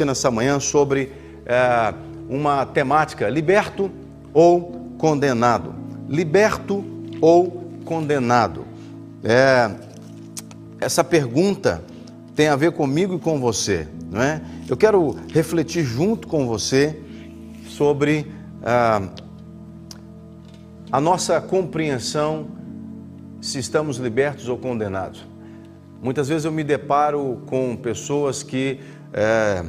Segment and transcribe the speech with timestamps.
[0.00, 1.12] nessa manhã sobre
[1.44, 1.92] é,
[2.26, 3.90] uma temática: liberto
[4.32, 5.74] ou condenado?
[6.08, 6.82] Liberto
[7.20, 8.64] ou condenado?
[9.22, 9.70] É,
[10.80, 11.84] essa pergunta
[12.34, 14.40] tem a ver comigo e com você, não é?
[14.66, 16.98] Eu quero refletir junto com você
[17.68, 18.32] sobre
[18.64, 19.02] ah,
[20.90, 22.46] a nossa compreensão
[23.42, 25.22] se estamos libertos ou condenados.
[26.02, 28.80] Muitas vezes eu me deparo com pessoas que
[29.12, 29.62] é,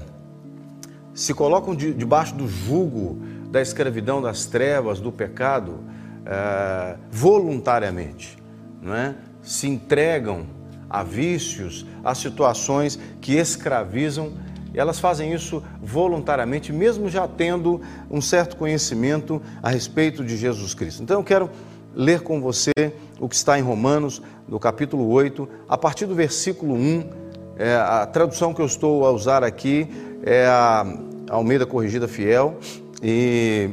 [1.14, 3.18] se colocam de, debaixo do jugo
[3.50, 5.80] da escravidão, das trevas, do pecado,
[6.26, 8.38] é, voluntariamente,
[8.82, 9.16] não é?
[9.42, 10.46] se entregam
[10.90, 14.34] a vícios, a situações que escravizam,
[14.74, 21.04] elas fazem isso voluntariamente, mesmo já tendo um certo conhecimento a respeito de Jesus Cristo.
[21.04, 21.50] Então eu quero
[21.94, 22.72] ler com você
[23.20, 27.24] o que está em Romanos, no capítulo 8, a partir do versículo 1.
[27.56, 29.88] É, a tradução que eu estou a usar aqui
[30.24, 30.86] é a
[31.30, 32.58] Almeida Corrigida Fiel.
[33.02, 33.70] E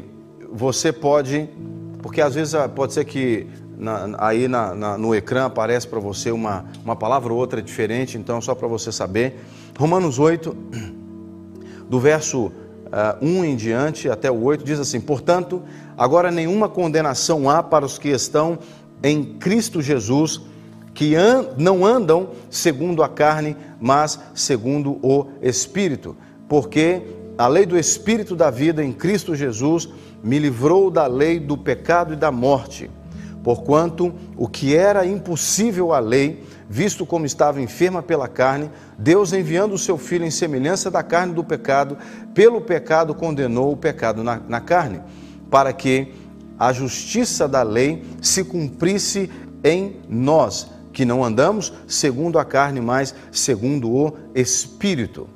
[0.52, 1.48] você pode,
[2.02, 3.46] porque às vezes ah, pode ser que
[3.78, 8.18] na, aí na, na, no ecrã aparece para você uma, uma palavra ou outra diferente,
[8.18, 9.40] então só para você saber.
[9.78, 10.54] Romanos 8,
[11.88, 12.52] do verso uh,
[12.92, 15.62] ah, 1 em diante até o 8, diz assim: Portanto,
[15.96, 18.58] agora nenhuma condenação há para os que estão
[19.02, 20.40] em Cristo Jesus,
[20.92, 26.16] que an não andam segundo a carne, mas segundo o Espírito.
[26.50, 27.02] Porque
[27.38, 29.88] a lei do Espírito da vida em Cristo Jesus
[30.20, 32.90] me livrou da lei do pecado e da morte.
[33.44, 39.74] Porquanto o que era impossível à lei, visto como estava enferma pela carne, Deus enviando
[39.74, 41.96] o seu Filho em semelhança da carne do pecado,
[42.34, 45.00] pelo pecado condenou o pecado na, na carne,
[45.48, 46.12] para que
[46.58, 49.30] a justiça da lei se cumprisse
[49.62, 55.28] em nós, que não andamos segundo a carne, mas segundo o Espírito.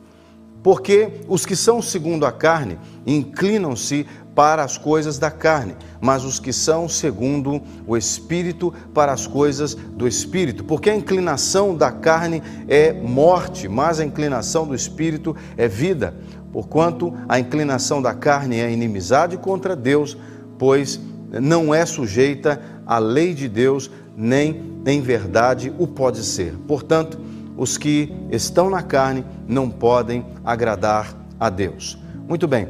[0.65, 6.41] Porque os que são segundo a carne inclinam-se para as coisas da carne, mas os
[6.41, 10.65] que são segundo o Espírito para as coisas do Espírito.
[10.65, 16.15] Porque a inclinação da carne é morte, mas a inclinação do Espírito é vida.
[16.51, 20.17] Porquanto a inclinação da carne é inimizade contra Deus,
[20.59, 20.99] pois
[21.31, 26.55] não é sujeita à lei de Deus, nem em verdade o pode ser.
[26.67, 27.19] Portanto,
[27.57, 31.99] os que estão na carne não podem agradar a Deus.
[32.29, 32.69] Muito bem,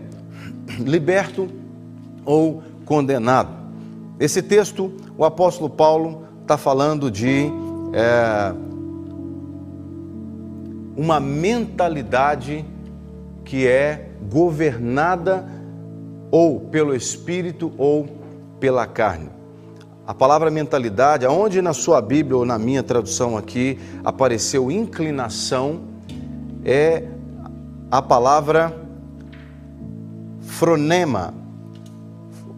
[0.78, 1.49] liberto
[2.25, 3.50] ou condenado.
[4.19, 7.47] Esse texto, o apóstolo Paulo está falando de
[7.93, 8.55] é,
[10.97, 12.65] uma mentalidade
[13.44, 15.47] que é governada
[16.31, 18.09] ou pelo espírito ou
[18.59, 19.28] pela carne.
[20.06, 25.81] A palavra mentalidade, aonde na sua Bíblia ou na minha tradução aqui apareceu inclinação,
[26.62, 27.04] é
[27.91, 28.75] a palavra
[30.43, 31.32] fronema.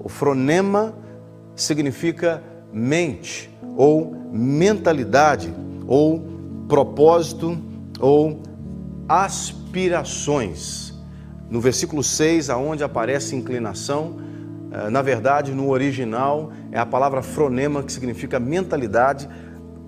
[0.00, 0.92] O fronema
[1.54, 2.42] significa
[2.72, 5.54] mente, ou mentalidade,
[5.86, 6.24] ou
[6.66, 7.56] propósito,
[8.00, 8.42] ou
[9.08, 10.92] aspirações.
[11.48, 14.16] No versículo 6, aonde aparece inclinação,
[14.72, 19.26] eh, na verdade, no original, é a palavra fronema, que significa mentalidade,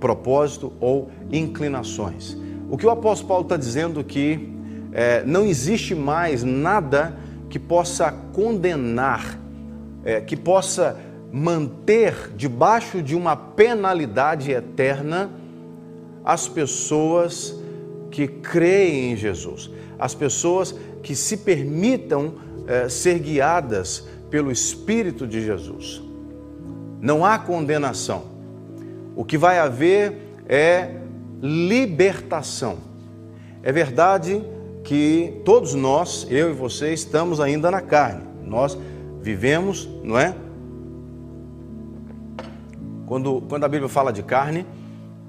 [0.00, 2.34] propósito ou inclinações.
[2.70, 4.54] O que o apóstolo Paulo está dizendo que
[4.90, 7.18] é, não existe mais nada
[7.50, 9.38] que possa condenar,
[10.02, 10.96] é, que possa
[11.30, 15.30] manter debaixo de uma penalidade eterna
[16.24, 17.54] as pessoas
[18.10, 22.32] que creem em Jesus, as pessoas que se permitam
[22.66, 26.07] é, ser guiadas pelo Espírito de Jesus.
[27.00, 28.24] Não há condenação.
[29.14, 30.96] O que vai haver é
[31.40, 32.78] libertação.
[33.62, 34.42] É verdade
[34.84, 38.22] que todos nós, eu e você, estamos ainda na carne.
[38.44, 38.78] Nós
[39.20, 40.34] vivemos, não é?
[43.06, 44.66] Quando, quando a Bíblia fala de carne,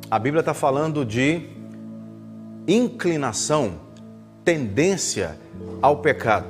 [0.09, 1.44] a Bíblia está falando de
[2.68, 3.74] inclinação,
[4.44, 5.38] tendência
[5.81, 6.47] ao pecado.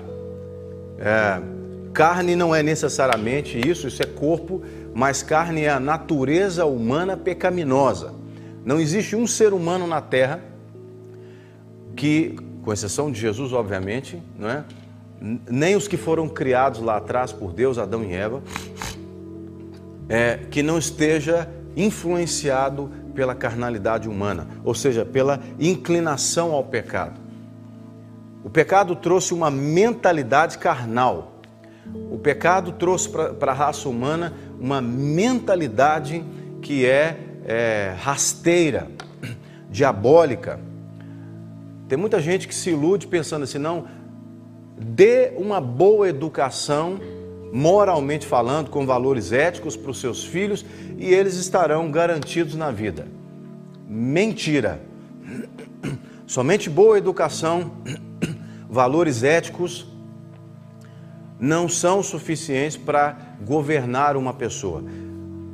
[0.98, 1.42] É,
[1.94, 4.62] Carne não é necessariamente isso, isso é corpo,
[4.94, 8.14] mas carne é a natureza humana pecaminosa.
[8.66, 10.42] Não existe um ser humano na terra
[11.96, 14.64] que, com exceção de Jesus, obviamente, não é?
[15.22, 18.42] nem os que foram criados lá atrás por Deus, Adão e Eva,
[20.08, 27.20] é, que não esteja influenciado pela carnalidade humana, ou seja, pela inclinação ao pecado.
[28.44, 31.34] O pecado trouxe uma mentalidade carnal,
[32.10, 36.24] o pecado trouxe para a raça humana uma mentalidade
[36.62, 38.88] que é, é rasteira,
[39.72, 40.60] diabólica.
[41.88, 43.88] Tem muita gente que se ilude pensando assim, não,
[44.78, 47.00] dê uma boa educação,
[47.52, 50.66] moralmente falando, com valores éticos para os seus filhos
[50.98, 53.08] e eles estarão garantidos na vida.
[53.88, 54.82] Mentira.
[56.28, 57.72] Somente boa educação,
[58.70, 59.88] valores éticos
[61.40, 64.84] não são suficientes para governar uma pessoa.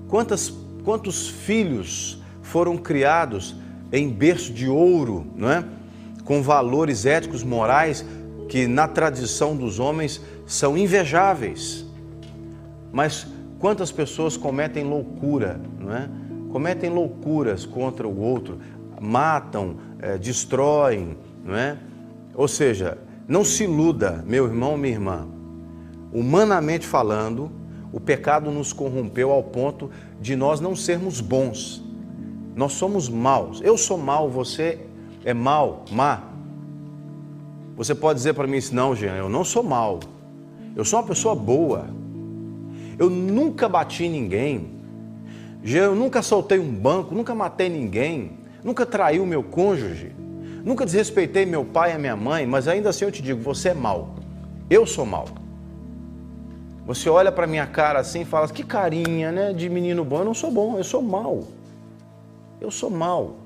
[0.08, 0.54] Quantas,
[0.84, 3.56] quantos filhos foram criados
[3.92, 5.64] em berço de ouro, não é?
[6.26, 8.04] com valores éticos, morais,
[8.50, 11.86] que na tradição dos homens são invejáveis.
[12.92, 13.28] Mas
[13.60, 16.10] quantas pessoas cometem loucura, não é?
[16.52, 18.60] Cometem loucuras contra o outro,
[19.00, 21.78] matam, é, destroem, não é?
[22.34, 22.98] Ou seja,
[23.28, 25.28] não se iluda, meu irmão, minha irmã.
[26.14, 27.52] Humanamente falando,
[27.92, 29.90] o pecado nos corrompeu ao ponto
[30.20, 31.84] de nós não sermos bons.
[32.56, 33.62] Nós somos maus.
[33.62, 34.80] Eu sou mau, você
[35.24, 36.24] é mau, má.
[37.76, 40.00] Você pode dizer para mim assim, não, Jean, eu não sou mau.
[40.76, 41.88] Eu sou uma pessoa boa.
[42.98, 44.70] Eu nunca bati ninguém.
[45.64, 50.16] Jean, eu nunca soltei um banco, nunca matei ninguém, nunca traí o meu cônjuge,
[50.64, 53.74] nunca desrespeitei meu pai e minha mãe, mas ainda assim eu te digo, você é
[53.74, 54.16] mau.
[54.70, 55.26] Eu sou mau.
[56.86, 60.20] Você olha para minha cara assim e fala, que carinha, né, de menino bom.
[60.20, 61.44] Eu não sou bom, eu sou mau.
[62.62, 63.38] Eu sou mau.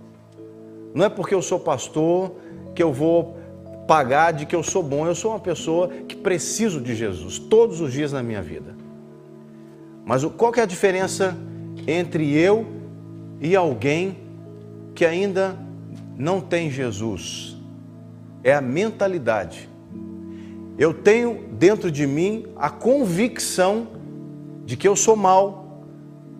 [0.94, 2.34] Não é porque eu sou pastor
[2.76, 3.38] que eu vou
[3.88, 5.08] pagar de que eu sou bom.
[5.08, 8.76] Eu sou uma pessoa que preciso de Jesus todos os dias na minha vida.
[10.06, 11.38] Mas qual que é a diferença
[11.88, 12.66] entre eu
[13.40, 14.18] e alguém
[14.94, 15.58] que ainda
[16.18, 17.56] não tem Jesus?
[18.44, 19.70] É a mentalidade.
[20.78, 23.90] Eu tenho dentro de mim a convicção
[24.66, 25.84] de que eu sou mal,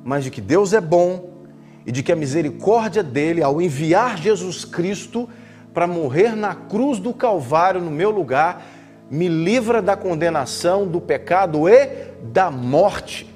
[0.04, 1.44] mas de que Deus é bom
[1.86, 5.28] e de que a misericórdia dele, ao enviar Jesus Cristo
[5.74, 8.66] para morrer na cruz do Calvário no meu lugar,
[9.12, 13.30] me livra da condenação, do pecado e da morte.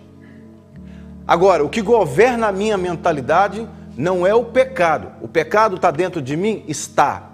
[1.27, 5.11] Agora, o que governa a minha mentalidade não é o pecado.
[5.21, 6.63] O pecado está dentro de mim?
[6.67, 7.31] Está.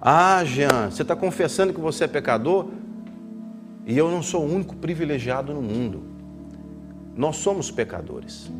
[0.00, 2.68] Ah, Jean, você está confessando que você é pecador?
[3.86, 6.02] E eu não sou o único privilegiado no mundo.
[7.16, 8.50] Nós somos pecadores.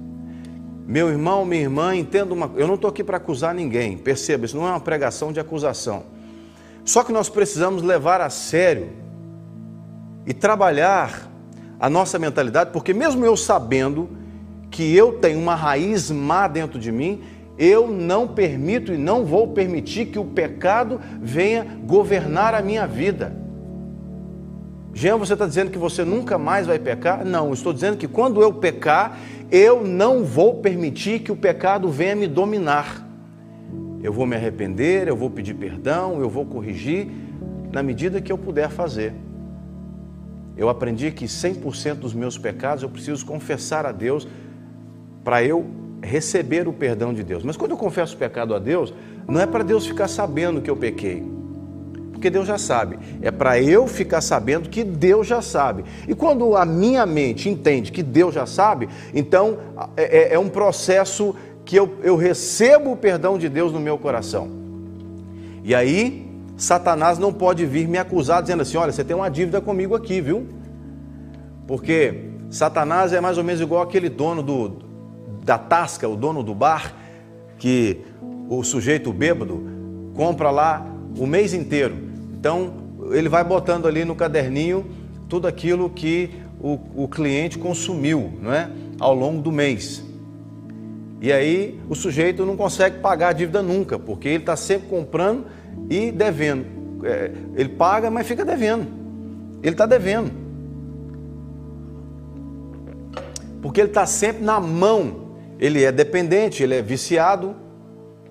[0.86, 4.56] Meu irmão, minha irmã, entenda uma Eu não estou aqui para acusar ninguém, perceba, isso
[4.56, 6.04] não é uma pregação de acusação.
[6.84, 8.90] Só que nós precisamos levar a sério
[10.26, 11.30] e trabalhar
[11.80, 14.10] a nossa mentalidade, porque mesmo eu sabendo
[14.70, 17.22] que eu tenho uma raiz má dentro de mim,
[17.56, 23.44] eu não permito e não vou permitir que o pecado venha governar a minha vida.
[24.94, 27.25] Jean, você está dizendo que você nunca mais vai pecar?
[27.25, 29.19] Não, estou dizendo que quando eu pecar,
[29.50, 33.05] eu não vou permitir que o pecado venha me dominar.
[34.00, 37.08] Eu vou me arrepender, eu vou pedir perdão, eu vou corrigir
[37.73, 39.12] na medida que eu puder fazer.
[40.56, 44.29] Eu aprendi que 100% dos meus pecados eu preciso confessar a Deus
[45.25, 45.67] para eu
[46.00, 47.43] receber o perdão de Deus.
[47.43, 48.94] Mas quando eu confesso o pecado a Deus,
[49.26, 51.33] não é para Deus ficar sabendo que eu pequei
[52.24, 52.98] porque Deus já sabe.
[53.20, 55.84] É para eu ficar sabendo que Deus já sabe.
[56.08, 59.58] E quando a minha mente entende que Deus já sabe, então
[59.94, 61.34] é, é, é um processo
[61.66, 64.48] que eu, eu recebo o perdão de Deus no meu coração.
[65.62, 66.26] E aí,
[66.56, 70.22] Satanás não pode vir me acusar dizendo assim: olha, você tem uma dívida comigo aqui,
[70.22, 70.46] viu?
[71.66, 74.78] Porque Satanás é mais ou menos igual aquele dono do,
[75.44, 76.94] da tasca, o dono do bar,
[77.58, 78.00] que
[78.48, 79.62] o sujeito bêbado
[80.14, 80.86] compra lá
[81.19, 82.04] o mês inteiro.
[82.44, 82.74] Então,
[83.13, 84.84] ele vai botando ali no caderninho
[85.31, 86.29] tudo aquilo que
[86.60, 88.69] o, o cliente consumiu não é?
[89.01, 90.05] ao longo do mês.
[91.22, 95.46] E aí o sujeito não consegue pagar a dívida nunca, porque ele está sempre comprando
[95.89, 96.67] e devendo.
[97.03, 98.89] É, ele paga, mas fica devendo.
[99.63, 100.31] Ele está devendo.
[103.63, 105.31] Porque ele está sempre na mão.
[105.58, 107.56] Ele é dependente, ele é viciado,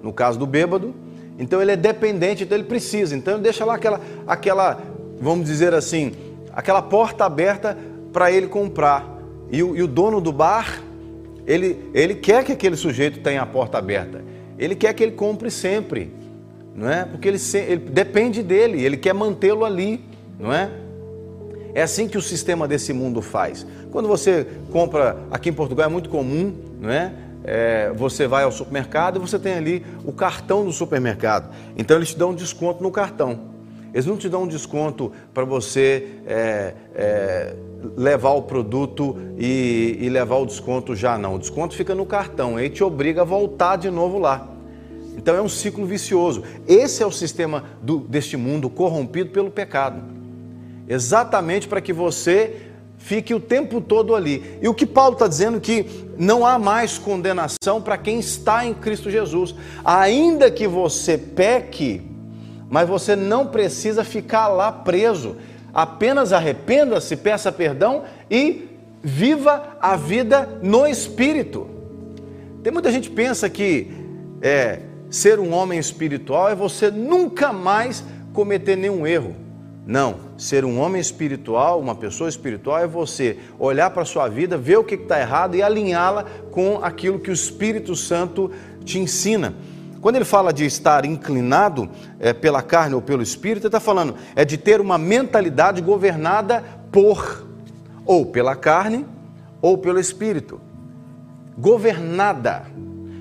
[0.04, 0.94] no caso do bêbado,
[1.38, 3.16] então ele é dependente, então ele precisa.
[3.16, 4.82] Então ele deixa lá aquela, aquela
[5.20, 6.14] vamos dizer assim,
[6.52, 7.78] aquela porta aberta
[8.12, 9.08] para ele comprar.
[9.52, 10.82] E o, e o, dono do bar,
[11.46, 14.24] ele, ele quer que aquele sujeito tenha a porta aberta.
[14.58, 16.12] Ele quer que ele compre sempre,
[16.76, 17.06] não é?
[17.06, 20.04] Porque ele, ele depende dele, ele quer mantê-lo ali,
[20.40, 20.70] não é?
[21.76, 23.66] É assim que o sistema desse mundo faz.
[23.92, 27.12] Quando você compra, aqui em Portugal é muito comum, não é?
[27.44, 31.54] É, você vai ao supermercado e você tem ali o cartão do supermercado.
[31.78, 33.54] Então eles te dão um desconto no cartão.
[33.94, 37.56] Eles não te dão um desconto para você é, é,
[37.96, 41.36] levar o produto e, e, levar o desconto já, não.
[41.36, 44.48] O desconto fica no cartão, aí te obriga a voltar de novo lá.
[45.16, 46.44] Então é um ciclo vicioso.
[46.68, 50.02] Esse é o sistema do, deste mundo corrompido pelo pecado.
[50.88, 54.58] exatamente para que você fique o tempo todo ali.
[54.62, 55.86] E o que Paulo está dizendo que
[56.18, 59.56] não há mais condenação para quem está em Cristo Jesus.
[59.84, 62.02] Ainda que você peque,
[62.70, 65.36] mas você não precisa ficar lá preso.
[65.74, 68.70] Apenas arrependa-se, peça perdão e
[69.02, 71.68] viva a vida no Espírito.
[72.62, 73.92] Tem muita gente que pensa que
[74.42, 74.80] é,
[75.10, 78.04] ser um homem espiritual é você nunca mais
[78.34, 79.36] cometer nenhum erro.
[79.86, 84.58] Não, ser um homem espiritual, uma pessoa espiritual, é você olhar para a sua vida,
[84.58, 88.50] ver o que está errado e alinhá-la com aquilo que o Espírito Santo
[88.86, 89.54] te ensina.
[90.00, 94.16] Quando ele fala de estar inclinado é, pela carne ou pelo Espírito, ele está falando
[94.36, 97.46] é de ter uma mentalidade governada por
[98.06, 99.06] ou pela carne
[99.62, 100.62] ou pelo Espírito.
[101.58, 102.64] Governada.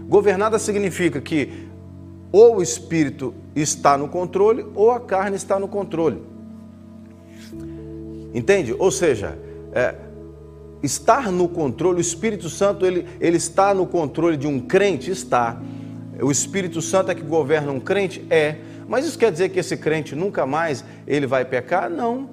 [0.09, 1.69] Governada significa que
[2.31, 6.32] ou o Espírito está no controle ou a carne está no controle.
[8.35, 8.75] Entende?
[8.79, 9.39] Ou seja,
[9.73, 9.95] é,
[10.83, 15.11] estar no controle, o Espírito Santo ele, ele está no controle de um crente?
[15.11, 15.61] Está.
[16.21, 18.25] O Espírito Santo é que governa um crente?
[18.31, 18.57] É.
[18.89, 21.89] Mas isso quer dizer que esse crente nunca mais ele vai pecar?
[21.89, 22.29] Não.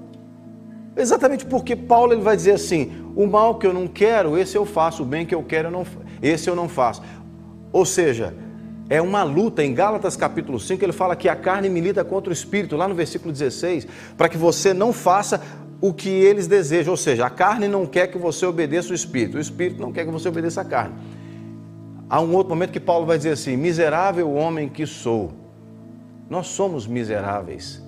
[0.96, 4.66] Exatamente porque Paulo ele vai dizer assim: o mal que eu não quero, esse eu
[4.66, 5.86] faço, o bem que eu quero, eu não,
[6.22, 7.02] esse eu não faço.
[7.72, 8.34] Ou seja,
[8.90, 9.64] é uma luta.
[9.64, 12.96] Em Gálatas capítulo 5, ele fala que a carne milita contra o espírito, lá no
[12.96, 15.42] versículo 16, para que você não faça
[15.80, 19.38] o que eles desejam, ou seja, a carne não quer que você obedeça o espírito,
[19.38, 20.96] o espírito não quer que você obedeça a carne.
[22.10, 25.32] Há um outro momento que Paulo vai dizer assim: miserável homem que sou.
[26.30, 27.84] Nós somos miseráveis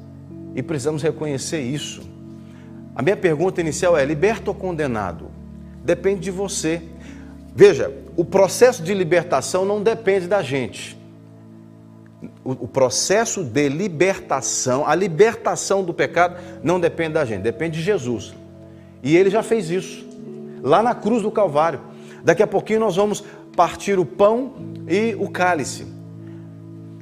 [0.56, 2.02] e precisamos reconhecer isso.
[2.96, 5.32] A minha pergunta inicial é: liberto ou condenado?
[5.84, 6.84] Depende de você.
[7.54, 7.92] Veja,
[8.22, 11.02] o processo de libertação não depende da gente
[12.44, 17.84] o, o, processo de libertação, a libertação do pecado não depende da gente, depende de
[17.84, 18.34] Jesus.
[19.02, 20.06] E ele já fez isso,
[20.62, 21.82] lá na cruz do Calvário.
[22.24, 23.24] Daqui a pouquinho nós vamos
[23.56, 24.54] partir o pão
[24.88, 25.86] e o cálice,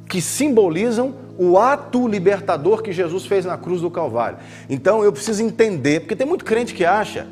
[0.08, 4.40] que simbolizam o ato libertador que Jesus fez na cruz do Calvário.
[4.70, 7.28] Então eu preciso entender, porque tem muito crente que acha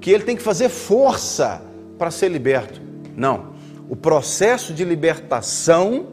[0.00, 1.62] que ele tem que fazer força
[1.98, 2.91] para ser liberto.
[3.16, 3.52] Não.
[3.88, 6.06] O processo de libertação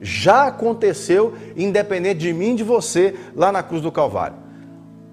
[0.00, 4.36] já aconteceu, independente de mim e de você, lá na cruz do Calvário.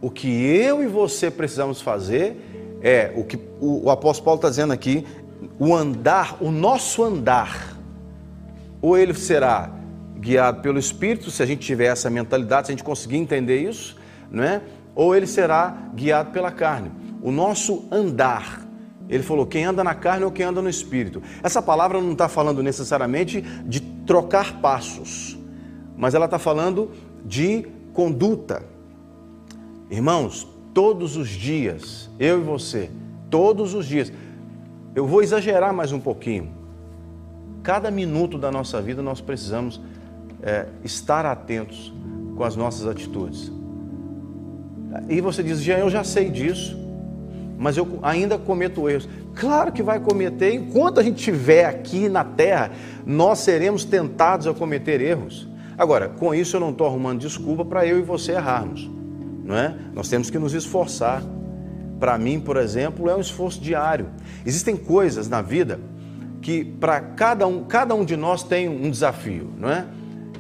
[0.01, 4.49] O que eu e você precisamos fazer é o que o, o apóstolo Paulo está
[4.49, 5.05] dizendo aqui:
[5.57, 7.75] o andar, o nosso andar,
[8.81, 9.71] ou ele será
[10.19, 13.95] guiado pelo Espírito, se a gente tiver essa mentalidade, se a gente conseguir entender isso,
[14.29, 14.61] não é?
[14.95, 16.89] ou ele será guiado pela carne.
[17.21, 18.64] O nosso andar,
[19.09, 21.21] ele falou: quem anda na carne ou quem anda no espírito.
[21.43, 25.37] Essa palavra não está falando necessariamente de trocar passos,
[25.95, 26.91] mas ela está falando
[27.23, 28.63] de conduta.
[29.89, 32.89] Irmãos, todos os dias, eu e você,
[33.29, 34.11] todos os dias,
[34.95, 36.51] eu vou exagerar mais um pouquinho.
[37.61, 39.81] Cada minuto da nossa vida nós precisamos
[40.41, 41.93] é, estar atentos
[42.35, 43.51] com as nossas atitudes.
[45.09, 46.84] E você diz, Jean, eu já sei disso
[47.57, 49.07] mas eu ainda cometo erros.
[49.33, 52.71] Claro que vai cometer, enquanto a gente estiver aqui na terra,
[53.05, 55.47] nós seremos tentados a cometer erros.
[55.77, 58.89] Agora, com isso eu não estou arrumando desculpa para eu e você errarmos,
[59.43, 59.75] não é?
[59.93, 61.21] Nós temos que nos esforçar.
[61.99, 64.07] Para mim, por exemplo, é um esforço diário.
[64.45, 65.79] Existem coisas na vida
[66.41, 69.85] que para cada um, cada um de nós tem um desafio, não é?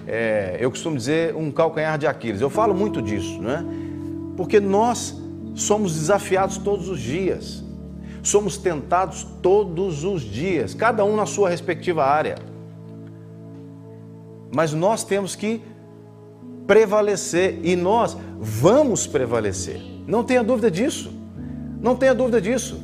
[0.05, 0.57] é?
[0.59, 2.41] Eu costumo dizer um calcanhar de Aquiles.
[2.41, 3.65] Eu falo muito disso, não é?
[4.37, 5.24] Porque nós
[5.55, 7.63] somos desafiados todos os dias,
[8.21, 12.35] somos tentados todos os dias, cada um na sua respectiva área.
[14.53, 15.61] Mas nós temos que
[16.67, 19.81] prevalecer e nós vamos prevalecer.
[20.07, 21.11] Não tenha dúvida disso.
[21.81, 22.81] Não tenha dúvida disso.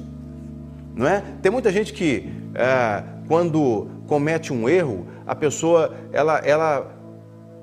[0.95, 1.23] Não é?
[1.41, 7.00] Tem muita gente que é, quando comete um erro, a pessoa ela, ela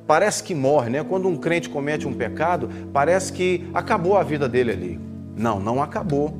[0.08, 1.04] parece que morre, né?
[1.04, 5.00] Quando um crente comete um pecado, parece que acabou a vida dele ali.
[5.36, 6.36] Não, não acabou.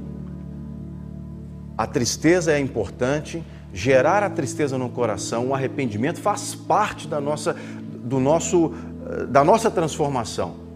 [1.76, 7.54] A tristeza é importante, gerar a tristeza no coração, o arrependimento faz parte da nossa,
[8.02, 8.72] do nosso,
[9.06, 10.67] eh, da nossa transformação.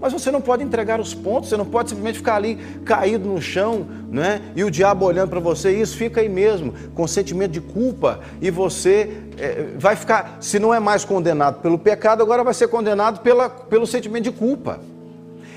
[0.00, 3.40] Mas você não pode entregar os pontos, você não pode simplesmente ficar ali caído no
[3.40, 4.40] chão, né?
[4.54, 8.50] E o diabo olhando para você, isso fica aí mesmo, com sentimento de culpa, e
[8.50, 13.20] você é, vai ficar, se não é mais condenado pelo pecado, agora vai ser condenado
[13.20, 14.80] pela, pelo sentimento de culpa.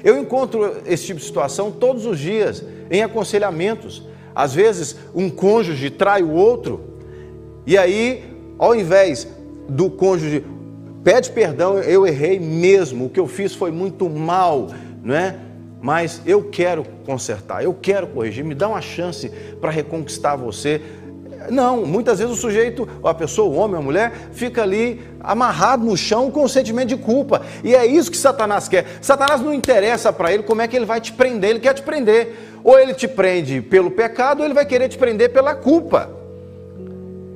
[0.03, 4.03] Eu encontro esse tipo de situação todos os dias, em aconselhamentos.
[4.33, 6.81] Às vezes, um cônjuge trai o outro,
[7.65, 8.23] e aí,
[8.57, 9.27] ao invés
[9.69, 10.43] do cônjuge
[11.03, 14.69] pede perdão, eu errei mesmo, o que eu fiz foi muito mal,
[15.03, 15.35] não é?
[15.81, 19.29] mas eu quero consertar, eu quero corrigir, me dá uma chance
[19.59, 20.79] para reconquistar você.
[21.49, 25.97] Não, muitas vezes o sujeito, a pessoa, o homem, a mulher, fica ali amarrado no
[25.97, 27.41] chão com o sentimento de culpa.
[27.63, 28.85] E é isso que Satanás quer.
[29.01, 31.81] Satanás não interessa para ele como é que ele vai te prender, ele quer te
[31.81, 32.35] prender.
[32.63, 36.11] Ou ele te prende pelo pecado, ou ele vai querer te prender pela culpa.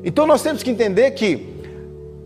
[0.03, 1.55] Então nós temos que entender que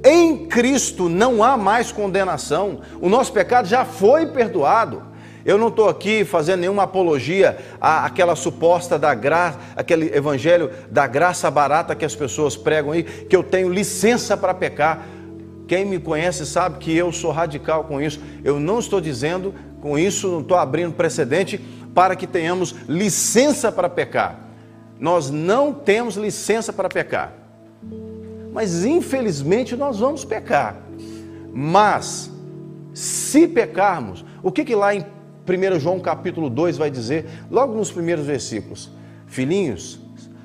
[0.10, 5.04] em Cristo não há mais condenação, o nosso pecado já foi perdoado.
[5.46, 11.50] Eu não estou aqui fazendo nenhuma apologia àquela suposta da graça, aquele evangelho da graça
[11.50, 15.06] barata que as pessoas pregam aí, que eu tenho licença para pecar.
[15.68, 18.20] Quem me conhece sabe que eu sou radical com isso.
[18.44, 21.58] Eu não estou dizendo com isso, não estou abrindo precedente
[21.94, 24.40] para que tenhamos licença para pecar.
[25.00, 27.39] Nós não temos licença para pecar
[28.52, 30.82] mas infelizmente nós vamos pecar.
[31.54, 32.32] Mas,
[32.94, 37.92] se pecarmos, o que, que lá em 1 João capítulo 2 vai dizer, logo nos
[37.92, 38.92] primeiros versículos?
[39.28, 40.00] Filhinhos,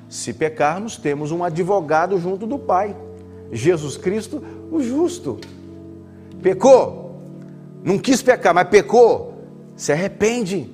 [0.09, 2.95] se pecarmos, temos um advogado junto do Pai,
[3.51, 5.39] Jesus Cristo, o justo.
[6.41, 7.19] Pecou,
[7.83, 9.43] não quis pecar, mas pecou,
[9.75, 10.69] se arrepende,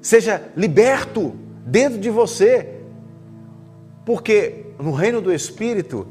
[0.00, 1.34] seja liberto
[1.66, 2.80] dentro de você,
[4.04, 6.06] porque no reino do Espírito,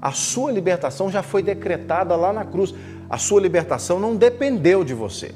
[0.00, 2.74] a sua libertação já foi decretada lá na cruz.
[3.08, 5.34] A sua libertação não dependeu de você.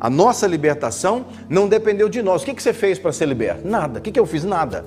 [0.00, 2.42] A nossa libertação não dependeu de nós.
[2.42, 3.66] O que você fez para ser liberto?
[3.66, 3.98] Nada.
[3.98, 4.44] O que eu fiz?
[4.44, 4.84] Nada.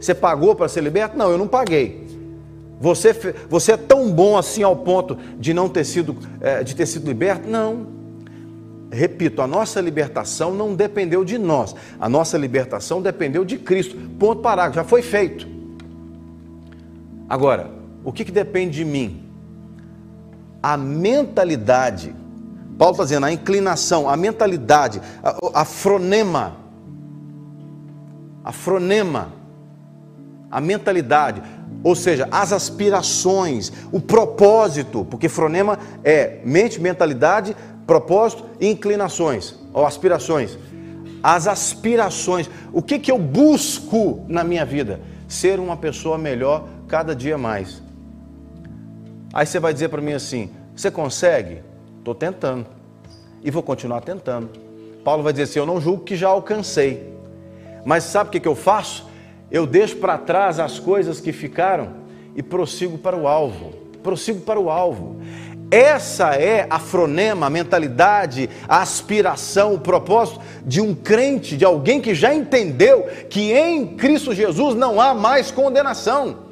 [0.00, 1.18] Você pagou para ser liberto?
[1.18, 2.08] Não, eu não paguei.
[2.80, 3.12] Você,
[3.46, 7.06] você é tão bom assim ao ponto de não ter sido, é, de ter sido
[7.06, 7.46] liberto?
[7.46, 7.86] Não.
[8.90, 11.74] Repito, a nossa libertação não dependeu de nós.
[12.00, 13.94] A nossa libertação dependeu de Cristo.
[14.18, 15.59] Ponto parágrafo, já foi feito.
[17.30, 17.70] Agora,
[18.02, 19.24] o que, que depende de mim?
[20.60, 22.12] A mentalidade.
[22.76, 26.56] Paulo está dizendo, a inclinação, a mentalidade, a, a fronema.
[28.44, 29.32] A fronema.
[30.50, 31.40] A mentalidade.
[31.84, 39.86] Ou seja, as aspirações, o propósito, porque fronema é mente, mentalidade, propósito e inclinações, ou
[39.86, 40.58] aspirações.
[41.22, 45.00] As aspirações, o que, que eu busco na minha vida?
[45.28, 47.80] Ser uma pessoa melhor cada dia mais.
[49.32, 51.62] Aí você vai dizer para mim assim: você consegue?
[51.98, 52.66] Estou tentando.
[53.42, 54.50] E vou continuar tentando.
[55.04, 57.14] Paulo vai dizer assim: eu não julgo que já alcancei.
[57.86, 59.08] Mas sabe o que, que eu faço?
[59.50, 61.94] Eu deixo para trás as coisas que ficaram
[62.34, 63.72] e prossigo para o alvo.
[64.02, 65.20] Prossigo para o alvo.
[65.70, 72.00] Essa é a fronema, a mentalidade, a aspiração, o propósito de um crente, de alguém
[72.00, 76.49] que já entendeu que em Cristo Jesus não há mais condenação.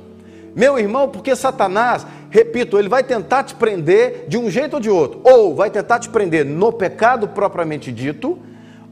[0.59, 4.91] Meu irmão, porque Satanás, repito, ele vai tentar te prender de um jeito ou de
[4.91, 5.21] outro.
[5.23, 8.37] Ou vai tentar te prender no pecado propriamente dito,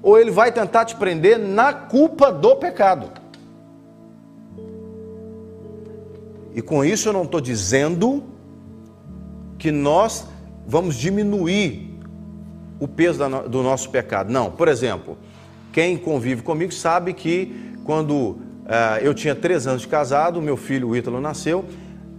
[0.01, 3.11] ou ele vai tentar te prender na culpa do pecado.
[6.55, 8.23] E com isso eu não estou dizendo
[9.59, 10.25] que nós
[10.69, 11.99] vamos diminuir
[12.79, 14.31] o peso do nosso pecado.
[14.33, 15.19] Não, por exemplo,
[15.73, 18.46] quem convive comigo sabe que quando
[19.03, 21.65] eu tinha três anos de casado, meu filho, o Ítalo, nasceu.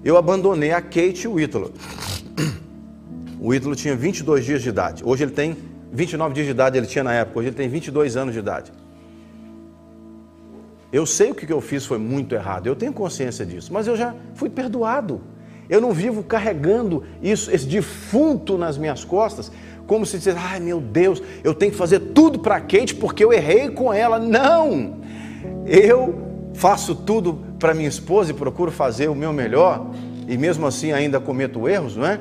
[0.04, 1.74] Eu abandonei a Kate e o Ítalo.
[3.40, 5.04] O Ítalo tinha 22 dias de idade.
[5.06, 5.56] Hoje ele tem
[5.94, 7.40] 29 dias de idade, ele tinha na época.
[7.40, 8.72] Hoje ele tem 22 anos de idade.
[10.92, 13.96] Eu sei o que eu fiz foi muito errado, eu tenho consciência disso, mas eu
[13.96, 15.22] já fui perdoado.
[15.70, 19.52] Eu não vivo carregando isso, esse defunto nas minhas costas,
[19.86, 23.34] como se dissesse, ai meu Deus, eu tenho que fazer tudo para Kate porque eu
[23.34, 24.18] errei com ela.
[24.18, 24.98] Não!
[25.66, 26.27] Eu
[26.58, 29.92] faço tudo para minha esposa e procuro fazer o meu melhor,
[30.28, 32.20] e mesmo assim ainda cometo erros, não é?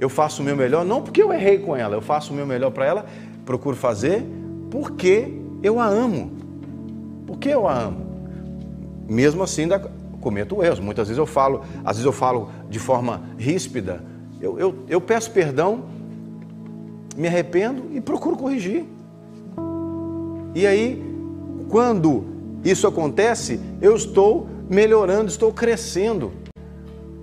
[0.00, 2.46] Eu faço o meu melhor não porque eu errei com ela, eu faço o meu
[2.46, 3.06] melhor para ela,
[3.44, 4.24] procuro fazer
[4.70, 5.28] porque
[5.62, 6.32] eu a amo.
[7.26, 8.06] Porque eu a amo.
[9.06, 9.78] Mesmo assim ainda
[10.20, 10.80] cometo erros.
[10.80, 14.02] Muitas vezes eu falo, às vezes eu falo de forma ríspida.
[14.40, 15.84] Eu, eu, eu peço perdão,
[17.16, 18.86] me arrependo e procuro corrigir.
[20.54, 21.02] E aí,
[21.68, 22.31] quando
[22.64, 26.32] isso acontece, eu estou melhorando, estou crescendo.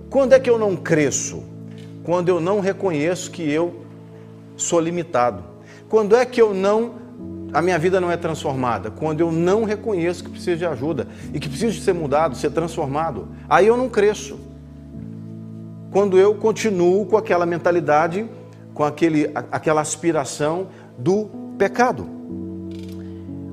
[0.08, 1.42] Quando é que eu não cresço?
[2.02, 3.82] Quando eu não reconheço que eu
[4.56, 5.42] sou limitado.
[5.88, 7.00] Quando é que eu não
[7.52, 8.90] a minha vida não é transformada?
[8.90, 12.50] Quando eu não reconheço que preciso de ajuda e que preciso de ser mudado, ser
[12.50, 13.28] transformado.
[13.48, 14.38] Aí eu não cresço.
[15.90, 18.28] Quando eu continuo com aquela mentalidade,
[18.72, 22.19] com aquele, aquela aspiração do pecado.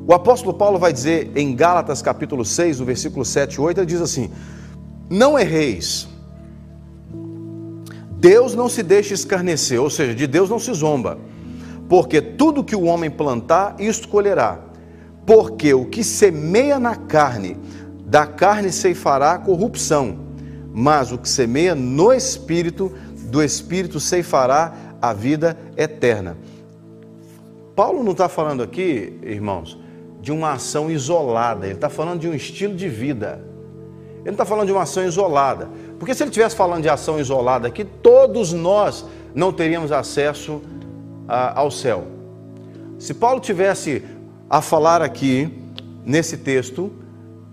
[0.07, 3.85] O apóstolo Paulo vai dizer em Gálatas capítulo 6, no versículo 7 e 8, ele
[3.85, 4.31] diz assim:
[5.09, 6.07] Não erreis.
[8.11, 11.19] Deus não se deixa escarnecer, ou seja, de Deus não se zomba.
[11.89, 14.59] Porque tudo que o homem plantar, isto colherá.
[15.25, 17.57] Porque o que semeia na carne,
[18.05, 20.19] da carne ceifará corrupção,
[20.73, 22.93] mas o que semeia no espírito,
[23.29, 26.37] do espírito ceifará a vida eterna.
[27.75, 29.77] Paulo não está falando aqui, irmãos,
[30.27, 33.41] de uma ação isolada, ele está falando de um estilo de vida.
[34.17, 35.69] Ele não está falando de uma ação isolada.
[35.97, 40.61] Porque se ele estivesse falando de ação isolada aqui, todos nós não teríamos acesso
[41.29, 42.07] a, ao céu.
[42.99, 44.03] Se Paulo tivesse
[44.49, 45.49] a falar aqui,
[46.03, 46.91] nesse texto,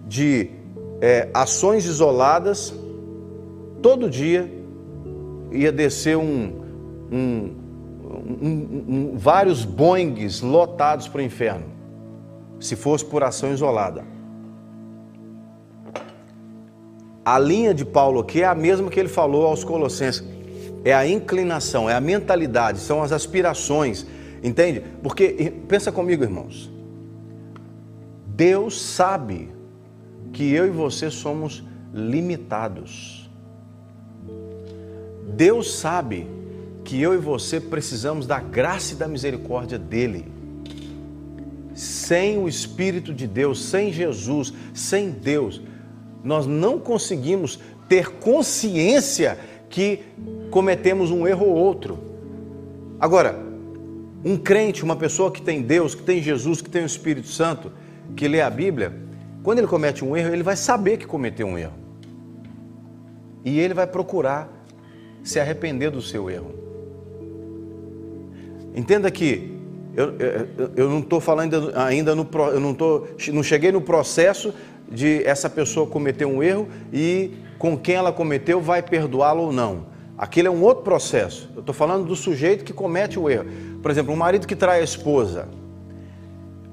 [0.09, 0.51] de
[1.01, 2.75] é, ações isoladas,
[3.81, 4.53] todo dia
[5.53, 6.61] ia descer um,
[7.13, 7.55] um,
[8.43, 11.74] um, vários boings lotados para o inferno,
[12.61, 14.05] se fosse por ação isolada.
[17.25, 20.23] A linha de Paulo aqui é a mesma que ele falou aos Colossenses.
[20.85, 24.07] É a inclinação, é a mentalidade, são as aspirações,
[24.43, 24.83] entende?
[25.03, 26.71] Porque, pensa comigo, irmãos.
[28.27, 29.49] Deus sabe
[30.33, 31.65] que eu e você somos
[31.95, 33.31] limitados.
[35.27, 36.29] Deus sabe
[36.85, 40.34] que eu e você precisamos da graça e da misericórdia dEle.
[41.75, 45.61] Sem o Espírito de Deus, sem Jesus, sem Deus,
[46.23, 47.59] nós não conseguimos
[47.89, 50.01] ter consciência que
[50.51, 51.99] cometemos um erro ou outro.
[52.99, 53.39] Agora,
[54.25, 57.71] um crente, uma pessoa que tem Deus, que tem Jesus, que tem o Espírito Santo,
[58.17, 58.95] que lê a Bíblia,
[59.43, 61.75] quando ele comete um erro, ele vai saber que cometeu um erro.
[63.45, 64.51] E ele vai procurar
[65.23, 66.55] se arrepender do seu erro.
[68.75, 69.54] Entenda que
[69.97, 70.15] eu,
[70.77, 74.53] eu, não estou falando ainda no eu não, tô, não cheguei no processo
[74.91, 79.87] de essa pessoa cometer um erro e com quem ela cometeu vai perdoá-lo ou não.
[80.17, 81.51] Aquilo é um outro processo.
[81.55, 83.47] Eu estou falando do sujeito que comete o erro.
[83.83, 85.49] Por exemplo, um marido que trai a esposa,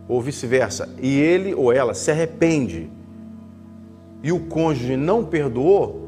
[0.07, 2.89] ou vice-versa, e ele ou ela se arrepende
[4.23, 6.01] e o cônjuge não perdoou,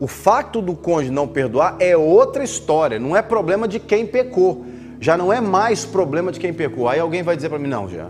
[0.00, 4.64] o fato do cônjuge não perdoar é outra história, não é problema de quem pecou.
[5.02, 6.88] Já não é mais problema de quem pecou.
[6.88, 8.08] Aí alguém vai dizer para mim: não, já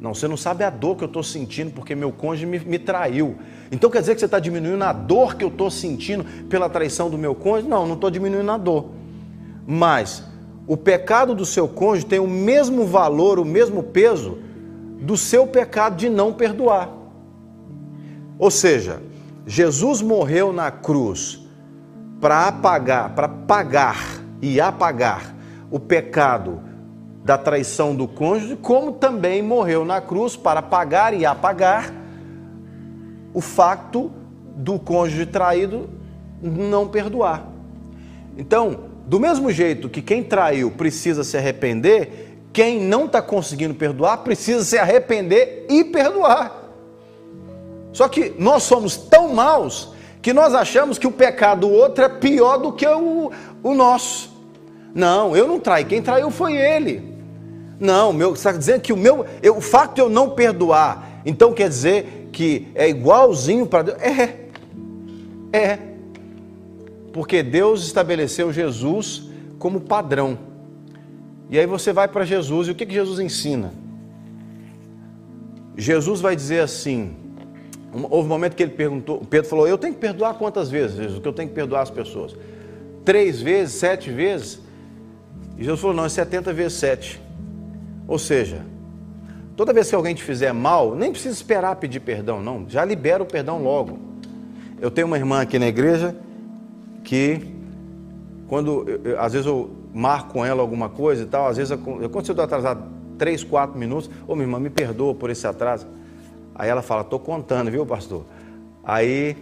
[0.00, 2.76] não, você não sabe a dor que eu estou sentindo porque meu cônjuge me, me
[2.76, 3.36] traiu.
[3.70, 7.08] Então quer dizer que você está diminuindo a dor que eu estou sentindo pela traição
[7.08, 7.68] do meu cônjuge?
[7.68, 8.90] Não, não estou diminuindo a dor.
[9.64, 10.24] Mas
[10.66, 14.38] o pecado do seu cônjuge tem o mesmo valor, o mesmo peso
[15.00, 16.90] do seu pecado de não perdoar.
[18.38, 19.00] Ou seja,
[19.46, 21.46] Jesus morreu na cruz
[22.20, 25.33] para apagar, para pagar e apagar
[25.74, 26.62] o pecado
[27.24, 31.92] da traição do cônjuge, como também morreu na cruz para pagar e apagar
[33.32, 34.08] o facto
[34.54, 35.90] do cônjuge traído
[36.40, 37.48] não perdoar.
[38.38, 44.18] Então, do mesmo jeito que quem traiu precisa se arrepender, quem não está conseguindo perdoar
[44.18, 46.52] precisa se arrepender e perdoar.
[47.92, 52.08] Só que nós somos tão maus que nós achamos que o pecado do outro é
[52.08, 54.33] pior do que o, o nosso.
[54.94, 57.14] Não, eu não traí, quem traiu foi ele.
[57.80, 61.20] Não, meu, você está dizendo que o meu, eu, o fato de eu não perdoar,
[61.26, 63.98] então quer dizer que é igualzinho para Deus?
[64.00, 64.48] É,
[65.52, 65.78] é.
[67.12, 69.28] Porque Deus estabeleceu Jesus
[69.58, 70.38] como padrão.
[71.50, 73.72] E aí você vai para Jesus, e o que, que Jesus ensina?
[75.76, 77.16] Jesus vai dizer assim:
[78.10, 81.20] houve um momento que ele perguntou, Pedro falou: Eu tenho que perdoar quantas vezes, Jesus?
[81.20, 82.34] Que eu tenho que perdoar as pessoas?
[83.04, 84.63] Três vezes, sete vezes?
[85.56, 87.20] E Jesus falou: Não, é 70 vezes sete.
[88.06, 88.62] Ou seja,
[89.56, 92.68] toda vez que alguém te fizer mal, nem precisa esperar pedir perdão, não.
[92.68, 93.98] Já libera o perdão logo.
[94.80, 96.14] Eu tenho uma irmã aqui na igreja
[97.02, 97.40] que,
[98.48, 102.34] quando eu, às vezes eu marco com ela alguma coisa e tal, às vezes aconteceu
[102.34, 102.76] de eu atrasar
[103.16, 105.86] 3, 4 minutos, ô oh, minha irmã, me perdoa por esse atraso.
[106.54, 108.24] Aí ela fala, estou contando, viu, pastor?
[108.82, 109.36] Aí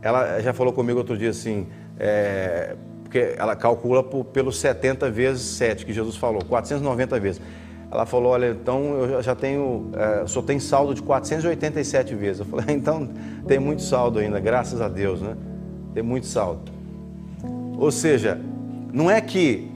[0.00, 1.66] ela já falou comigo outro dia assim,
[1.98, 2.76] é,
[3.08, 7.40] porque ela calcula por, pelos 70 vezes 7 que Jesus falou, 490 vezes.
[7.90, 12.40] Ela falou, olha, então eu já tenho, é, só tem saldo de 487 vezes.
[12.40, 13.08] Eu falei, então
[13.46, 15.34] tem muito saldo ainda, graças a Deus, né?
[15.94, 16.70] Tem muito saldo.
[17.78, 18.38] Ou seja,
[18.92, 19.70] não é que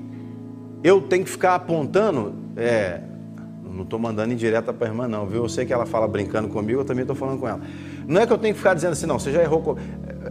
[0.84, 3.00] eu tenho que ficar apontando, é,
[3.64, 5.44] não estou mandando indireta para a irmã, não, viu?
[5.44, 7.62] Eu sei que ela fala brincando comigo, eu também estou falando com ela.
[8.06, 9.78] Não é que eu tenho que ficar dizendo assim, não, você já errou,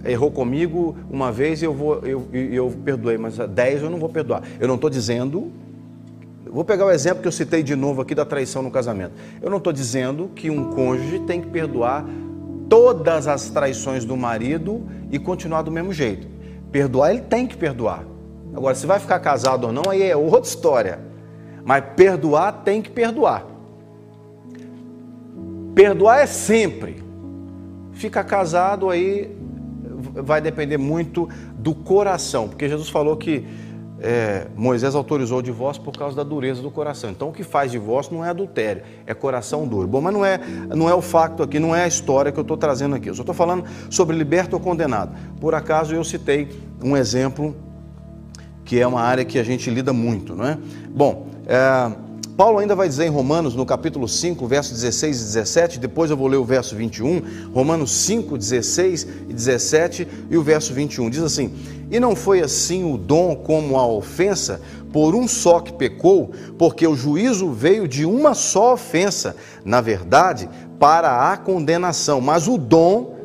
[0.06, 4.10] errou comigo uma vez e eu, vou, eu, eu perdoei, mas dez eu não vou
[4.10, 4.44] perdoar.
[4.60, 5.52] Eu não estou dizendo.
[6.46, 9.14] Vou pegar o exemplo que eu citei de novo aqui da traição no casamento.
[9.42, 12.06] Eu não estou dizendo que um cônjuge tem que perdoar
[12.70, 16.28] todas as traições do marido e continuar do mesmo jeito.
[16.72, 18.06] Perdoar, ele tem que perdoar.
[18.54, 21.00] Agora, se vai ficar casado ou não, aí é outra história.
[21.64, 23.46] Mas perdoar tem que perdoar.
[25.76, 27.02] Perdoar é sempre.
[27.94, 29.38] Fica casado aí
[30.02, 33.46] vai depender muito do coração, porque Jesus falou que
[34.04, 37.12] é, Moisés autorizou o divórcio por causa da dureza do coração.
[37.12, 39.88] Então, o que faz divórcio não é adultério, é coração duro.
[39.88, 40.40] Bom, mas não é,
[40.76, 43.10] não é o facto aqui, não é a história que eu estou trazendo aqui.
[43.10, 45.16] Eu só estou falando sobre liberto ou condenado.
[45.40, 46.50] Por acaso, eu citei
[46.84, 47.56] um exemplo
[48.66, 50.58] que é uma área que a gente lida muito, não é?
[50.90, 51.92] Bom, é,
[52.42, 56.18] Paulo ainda vai dizer em Romanos, no capítulo 5, versos 16 e 17, depois eu
[56.18, 57.22] vou ler o verso 21,
[57.54, 61.54] Romanos 5, 16 e 17 e o verso 21, diz assim:
[61.92, 64.60] E não foi assim o dom como a ofensa,
[64.92, 70.50] por um só que pecou, porque o juízo veio de uma só ofensa, na verdade,
[70.80, 73.18] para a condenação, mas o dom,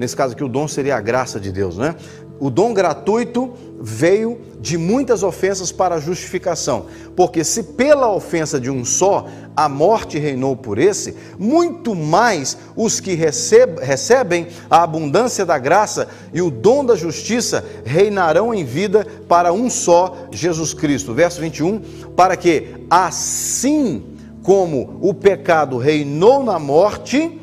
[0.00, 1.94] nesse caso aqui o dom seria a graça de Deus, né?
[2.40, 3.52] O dom gratuito
[3.86, 9.68] veio de muitas ofensas para a justificação, porque se pela ofensa de um só a
[9.68, 16.50] morte reinou por esse, muito mais os que recebem a abundância da graça e o
[16.50, 21.12] dom da justiça reinarão em vida para um só Jesus Cristo.
[21.12, 21.80] Verso 21,
[22.16, 24.02] para que assim
[24.42, 27.38] como o pecado reinou na morte,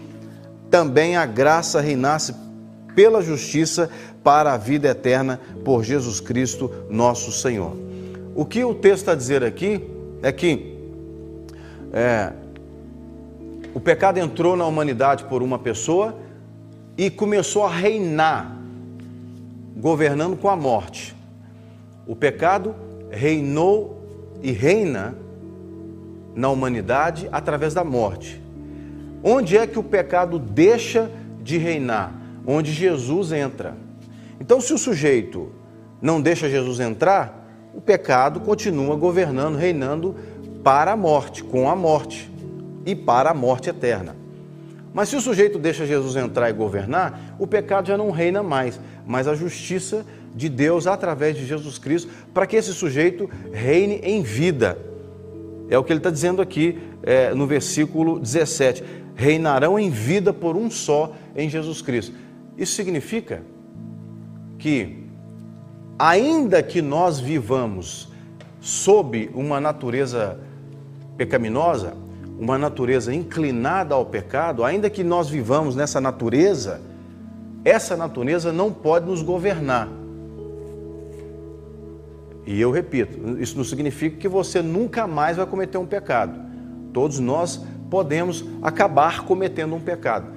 [0.72, 2.34] também a graça reinasse
[2.96, 3.90] pela justiça
[4.24, 7.76] para a vida eterna por Jesus Cristo, nosso Senhor.
[8.36, 9.84] O que o texto está a dizer aqui
[10.22, 10.78] é que
[11.92, 12.32] é,
[13.74, 16.16] o pecado entrou na humanidade por uma pessoa
[16.98, 18.56] e começou a reinar,
[19.78, 21.16] governando com a morte.
[22.06, 22.76] O pecado
[23.10, 24.02] reinou
[24.42, 25.16] e reina
[26.36, 28.42] na humanidade através da morte.
[29.24, 32.14] Onde é que o pecado deixa de reinar?
[32.46, 33.76] Onde Jesus entra.
[34.42, 35.52] Então, se o sujeito
[36.02, 40.16] não deixa Jesus entrar, o pecado continua governando, reinando
[40.64, 42.28] para a morte, com a morte
[42.84, 44.16] e para a morte eterna.
[44.92, 48.82] Mas se o sujeito deixa Jesus entrar e governar, o pecado já não reina mais,
[49.06, 54.24] mas a justiça de Deus através de Jesus Cristo, para que esse sujeito reine em
[54.24, 54.76] vida.
[55.70, 60.58] É o que ele está dizendo aqui é, no versículo 17: reinarão em vida por
[60.58, 62.16] um só em Jesus Cristo.
[62.58, 63.44] Isso significa
[64.62, 64.96] que,
[65.98, 68.10] ainda que nós vivamos
[68.60, 70.40] sob uma natureza
[71.18, 71.96] pecaminosa,
[72.40, 76.80] uma natureza inclinada ao pecado, ainda que nós vivamos nessa natureza,
[77.66, 79.90] essa natureza não pode nos governar.
[82.46, 86.40] E eu repito, isso não significa que você nunca mais vai cometer um pecado.
[86.94, 90.28] Todos nós podemos acabar cometendo um pecado,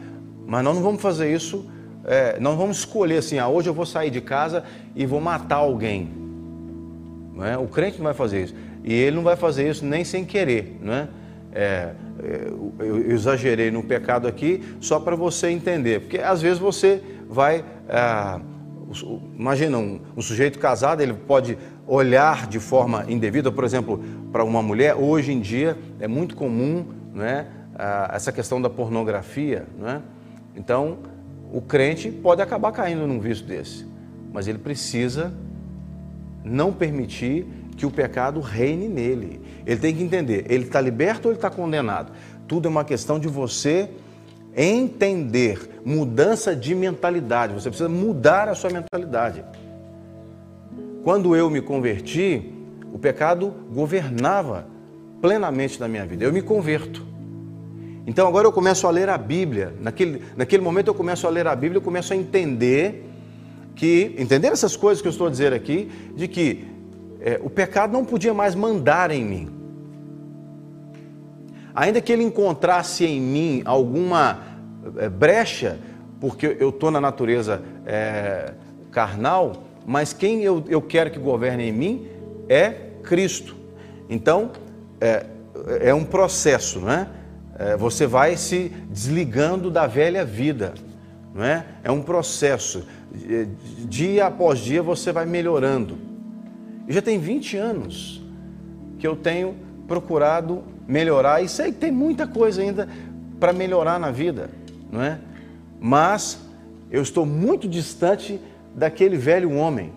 [0.47, 1.74] mas nós não vamos fazer isso
[2.05, 4.65] é, nós vamos escolher assim, ah, hoje eu vou sair de casa
[4.95, 6.11] e vou matar alguém.
[7.35, 7.59] Não é?
[7.59, 8.55] O crente não vai fazer isso.
[8.83, 10.79] E ele não vai fazer isso nem sem querer.
[10.81, 11.09] Não é?
[11.53, 11.91] É,
[12.23, 16.01] é eu exagerei no pecado aqui só para você entender.
[16.03, 17.65] Porque às vezes você vai.
[17.89, 18.41] Ah,
[19.37, 24.63] imagina, um, um sujeito casado, ele pode olhar de forma indevida, por exemplo, para uma
[24.63, 24.95] mulher.
[24.95, 27.47] Hoje em dia é muito comum não é?
[27.77, 29.67] Ah, essa questão da pornografia.
[29.79, 30.03] Não é?
[30.57, 30.99] Então,
[31.55, 33.87] o crente pode acabar caindo num vício desse,
[34.33, 35.33] mas ele precisa
[36.45, 39.41] não permitir que o pecado reine nele.
[39.65, 42.11] Ele tem que entender, ele está liberto ou ele está condenado.
[42.49, 43.89] Tudo é uma questão de você
[44.57, 47.55] entender, mudança de mentalidade.
[47.55, 49.45] Você precisa mudar a sua mentalidade.
[51.05, 52.53] Quando eu me converti,
[52.93, 54.67] o pecado governava
[55.23, 56.25] plenamente na minha vida.
[56.25, 57.14] Eu me converto.
[58.07, 59.75] Então agora eu começo a ler a Bíblia.
[59.81, 63.11] Naquele, naquele momento eu começo a ler a Bíblia, eu começo a entender
[63.75, 66.67] que, entender essas coisas que eu estou a dizer aqui, de que
[67.21, 69.49] é, o pecado não podia mais mandar em mim.
[71.75, 74.41] Ainda que ele encontrasse em mim alguma
[74.99, 75.79] é, brecha,
[76.21, 78.53] porque eu estou na natureza é,
[78.93, 82.09] carnal, mas quem eu, eu quero que governe em mim
[82.49, 83.57] é Cristo.
[84.09, 84.51] Então,
[85.01, 85.27] é,
[85.81, 87.09] é um processo, não é?
[87.59, 90.75] É, você vai se desligando da velha vida,
[91.35, 91.65] não é?
[91.83, 92.87] É um processo.
[93.89, 95.97] Dia após dia você vai melhorando.
[96.89, 98.23] E já tem 20 anos
[98.99, 99.55] que eu tenho
[99.87, 102.89] procurado melhorar e sei que tem muita coisa ainda
[103.39, 104.51] para melhorar na vida,
[104.91, 105.19] não é?
[105.81, 106.39] Mas
[106.91, 108.41] eu estou muito distante
[108.75, 109.93] daquele velho homem,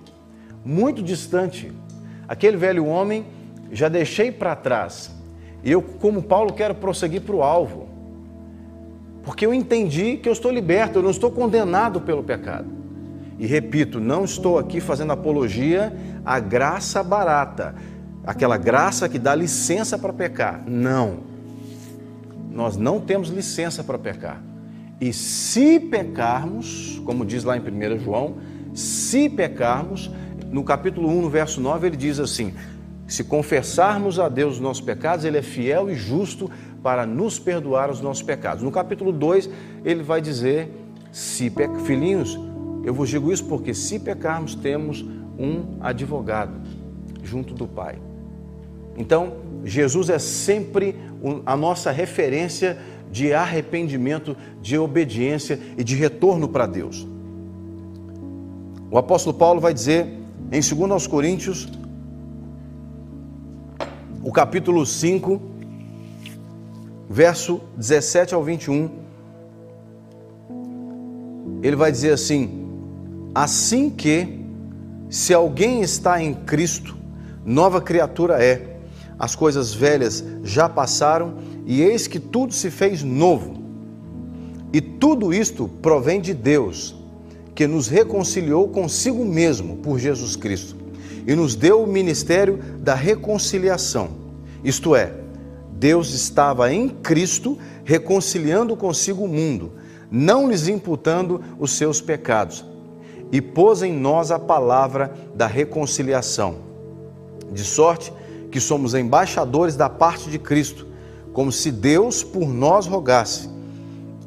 [0.64, 1.72] muito distante.
[2.28, 3.26] Aquele velho homem
[3.72, 5.17] já deixei para trás.
[5.68, 7.90] E eu, como Paulo, quero prosseguir para o alvo.
[9.22, 12.70] Porque eu entendi que eu estou liberto, eu não estou condenado pelo pecado.
[13.38, 17.76] E repito, não estou aqui fazendo apologia à graça barata.
[18.26, 20.64] aquela graça que dá licença para pecar.
[20.66, 21.18] Não.
[22.50, 24.42] Nós não temos licença para pecar.
[25.02, 28.38] E se pecarmos, como diz lá em 1 João,
[28.74, 30.10] se pecarmos,
[30.50, 32.54] no capítulo 1, no verso 9, ele diz assim:
[33.08, 36.52] se confessarmos a Deus os nossos pecados, Ele é fiel e justo
[36.84, 38.64] para nos perdoar os nossos pecados.
[38.64, 39.50] No capítulo 2,
[39.84, 40.72] ele vai dizer:
[41.12, 41.68] se pe...
[41.86, 42.38] filhinhos,
[42.84, 45.06] eu vos digo isso porque se pecarmos, temos
[45.38, 46.54] um advogado
[47.24, 48.00] junto do Pai.
[48.98, 50.96] Então, Jesus é sempre
[51.46, 52.78] a nossa referência
[53.12, 57.08] de arrependimento, de obediência e de retorno para Deus.
[58.90, 60.08] O apóstolo Paulo vai dizer
[60.52, 61.68] em 2 Coríntios,
[64.24, 65.42] o capítulo 5,
[67.10, 68.90] verso 17 ao 21,
[71.62, 72.68] ele vai dizer assim:
[73.34, 74.40] Assim que,
[75.10, 76.98] se alguém está em Cristo,
[77.46, 78.78] nova criatura é,
[79.20, 83.56] as coisas velhas já passaram e eis que tudo se fez novo.
[84.74, 86.96] E tudo isto provém de Deus,
[87.56, 90.87] que nos reconciliou consigo mesmo por Jesus Cristo
[91.28, 94.10] e nos deu o ministério da reconciliação.
[94.64, 95.14] Isto é,
[95.74, 99.74] Deus estava em Cristo reconciliando consigo o mundo,
[100.10, 102.66] não lhes imputando os seus pecados,
[103.30, 106.56] e pôs em nós a palavra da reconciliação.
[107.52, 108.12] De sorte
[108.50, 110.88] que somos embaixadores da parte de Cristo,
[111.34, 113.50] como se Deus por nós rogasse.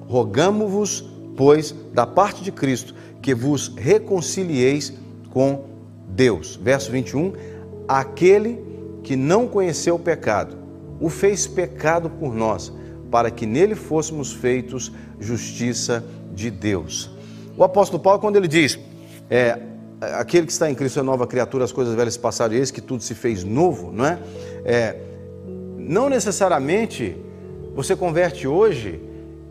[0.07, 1.05] Rogamo-vos,
[1.37, 4.93] pois, da parte de Cristo, que vos reconcilieis
[5.31, 5.65] com
[6.15, 6.59] Deus.
[6.63, 7.33] Verso 21:
[7.89, 8.63] Aquele
[9.03, 10.57] que não conheceu o pecado,
[11.01, 12.73] o fez pecado por nós,
[13.11, 17.11] para que nele fôssemos feitos justiça de Deus.
[17.57, 18.79] O apóstolo Paulo, quando ele diz,
[19.29, 19.59] é,
[20.01, 23.03] aquele que está em Cristo é nova criatura, as coisas velhas passaram, eis que tudo
[23.03, 24.19] se fez novo, não é?
[24.65, 24.97] é?
[25.77, 27.17] Não necessariamente
[27.75, 29.01] você converte hoje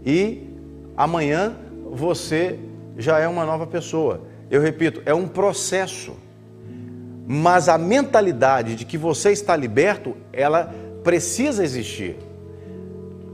[0.06, 0.48] e
[0.96, 1.56] amanhã
[1.92, 2.60] você
[2.98, 4.22] já é uma nova pessoa.
[4.50, 6.14] Eu repito, é um processo.
[7.32, 12.18] Mas a mentalidade de que você está liberto, ela precisa existir.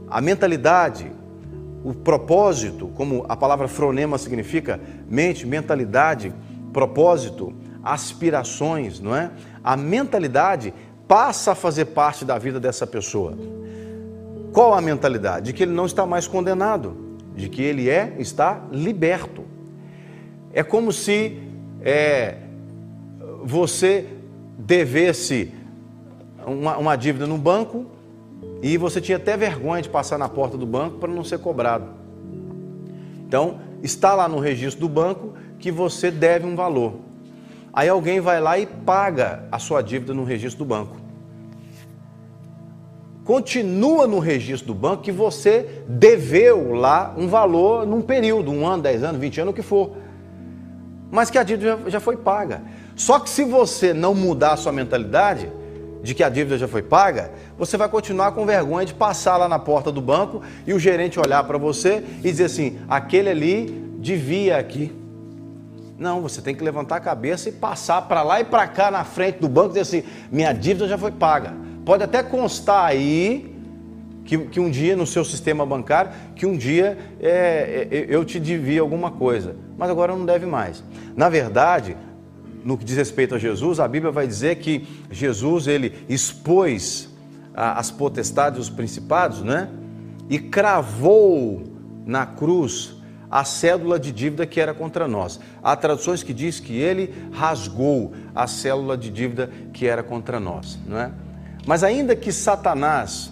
[0.06, 1.10] A mentalidade,
[1.82, 4.78] o propósito, como a palavra fronema significa,
[5.08, 6.30] mente, mentalidade,
[6.74, 9.30] propósito, aspirações, não é?
[9.64, 10.74] A mentalidade
[11.08, 13.32] passa a fazer parte da vida dessa pessoa.
[14.52, 15.46] Qual a mentalidade?
[15.46, 19.42] De que ele não está mais condenado, de que ele é, está liberto.
[20.52, 21.40] É como se
[21.80, 22.36] é,
[23.46, 24.06] você
[24.58, 25.54] devesse
[26.44, 27.86] uma, uma dívida no banco
[28.60, 31.86] e você tinha até vergonha de passar na porta do banco para não ser cobrado.
[33.26, 36.94] Então, está lá no registro do banco que você deve um valor.
[37.72, 40.96] Aí alguém vai lá e paga a sua dívida no registro do banco.
[43.24, 48.82] Continua no registro do banco que você deveu lá um valor num período, um ano,
[48.82, 49.96] dez anos, vinte anos, o que for.
[51.10, 52.62] Mas que a dívida já foi paga.
[52.96, 55.52] Só que se você não mudar a sua mentalidade
[56.02, 59.46] de que a dívida já foi paga, você vai continuar com vergonha de passar lá
[59.46, 63.66] na porta do banco e o gerente olhar para você e dizer assim: aquele ali
[63.98, 64.92] devia aqui.
[65.98, 69.04] Não, você tem que levantar a cabeça e passar para lá e para cá na
[69.04, 71.54] frente do banco e dizer assim: minha dívida já foi paga.
[71.84, 73.54] Pode até constar aí
[74.24, 78.80] que, que um dia no seu sistema bancário, que um dia é, eu te devia
[78.80, 80.82] alguma coisa, mas agora não deve mais.
[81.14, 81.96] Na verdade,
[82.66, 87.08] no que diz respeito a Jesus, a Bíblia vai dizer que Jesus ele expôs
[87.54, 89.70] as potestades, os principados, né?
[90.28, 91.62] E cravou
[92.04, 92.96] na cruz
[93.30, 95.38] a cédula de dívida que era contra nós.
[95.62, 100.76] Há traduções que diz que ele rasgou a célula de dívida que era contra nós,
[100.88, 101.12] não é?
[101.68, 103.30] Mas ainda que Satanás,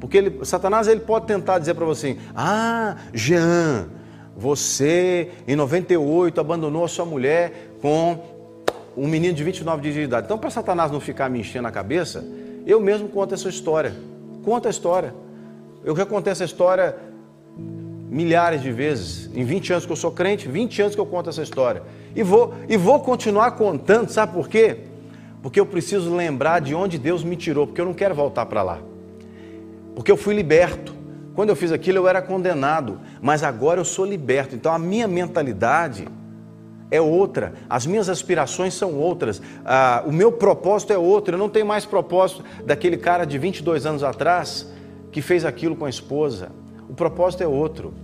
[0.00, 3.90] porque ele, Satanás ele pode tentar dizer para você, ah, Jean,
[4.34, 8.39] você em 98 abandonou a sua mulher com
[8.96, 10.26] um menino de 29 dias de idade.
[10.26, 12.24] Então, para Satanás não ficar me enchendo a cabeça,
[12.66, 13.94] eu mesmo conto essa história.
[14.44, 15.14] Conta a história.
[15.84, 16.96] Eu já contei essa história
[18.10, 19.30] milhares de vezes.
[19.34, 21.82] Em 20 anos que eu sou crente, 20 anos que eu conto essa história.
[22.14, 24.78] E vou, e vou continuar contando, sabe por quê?
[25.42, 28.62] Porque eu preciso lembrar de onde Deus me tirou, porque eu não quero voltar para
[28.62, 28.78] lá.
[29.94, 30.94] Porque eu fui liberto.
[31.34, 34.54] Quando eu fiz aquilo, eu era condenado, mas agora eu sou liberto.
[34.54, 36.08] Então a minha mentalidade
[36.90, 41.34] é outra, as minhas aspirações são outras, ah, o meu propósito é outro.
[41.34, 44.66] Eu não tenho mais propósito daquele cara de 22 anos atrás
[45.12, 46.50] que fez aquilo com a esposa.
[46.88, 47.94] O propósito é outro.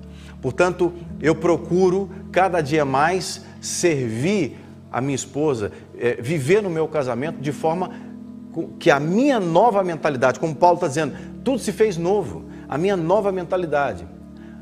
[0.41, 4.59] Portanto, eu procuro cada dia mais servir
[4.93, 7.91] a minha esposa, é, viver no meu casamento de forma
[8.78, 11.14] que a minha nova mentalidade, como Paulo está dizendo,
[11.45, 14.07] tudo se fez novo, a minha nova mentalidade.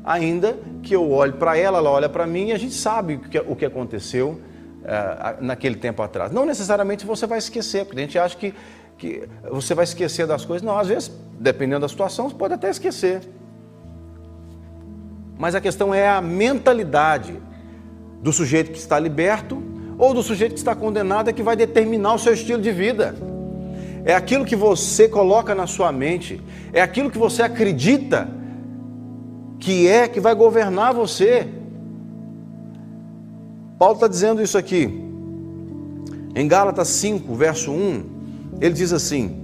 [0.05, 3.55] Ainda que eu olhe para ela, ela olha para mim e a gente sabe o
[3.55, 4.39] que, aconteceu
[4.83, 6.31] uh, naquele tempo atrás.
[6.31, 8.53] Não necessariamente você vai esquecer, porque a gente acha que,
[8.99, 10.63] que você vai esquecer das coisas.
[10.63, 13.21] Não, às vezes, dependendo da situação, você pode até esquecer.
[15.39, 17.41] Mas a questão é a mentalidade
[18.21, 19.61] do sujeito que está liberto
[19.97, 23.15] ou do sujeito que está condenado é que vai determinar o seu estilo de vida.
[24.05, 26.39] É aquilo que você coloca na sua mente,
[26.71, 28.44] é aquilo que você acredita
[29.59, 31.47] que é que vai governar você.
[33.77, 35.03] Paulo está dizendo isso aqui.
[36.35, 38.03] Em Gálatas 5, verso 1,
[38.61, 39.43] ele diz assim: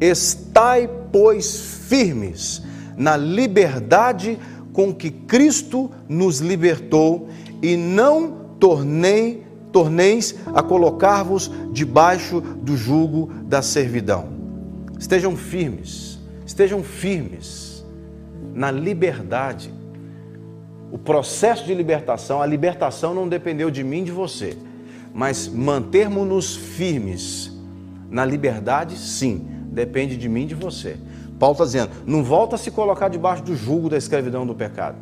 [0.00, 1.56] Estai, pois,
[1.88, 2.62] firmes
[2.96, 4.38] na liberdade
[4.72, 7.28] com que Cristo nos libertou,
[7.60, 14.28] e não tornei, torneis a colocar-vos debaixo do jugo da servidão.
[14.98, 17.71] Estejam firmes, estejam firmes
[18.54, 19.72] na liberdade.
[20.90, 24.56] O processo de libertação, a libertação não dependeu de mim, de você,
[25.14, 27.50] mas mantermos-nos firmes
[28.10, 30.96] na liberdade, sim, depende de mim, de você.
[31.38, 34.96] Paulo está dizendo: não volta a se colocar debaixo do jugo da escravidão do pecado.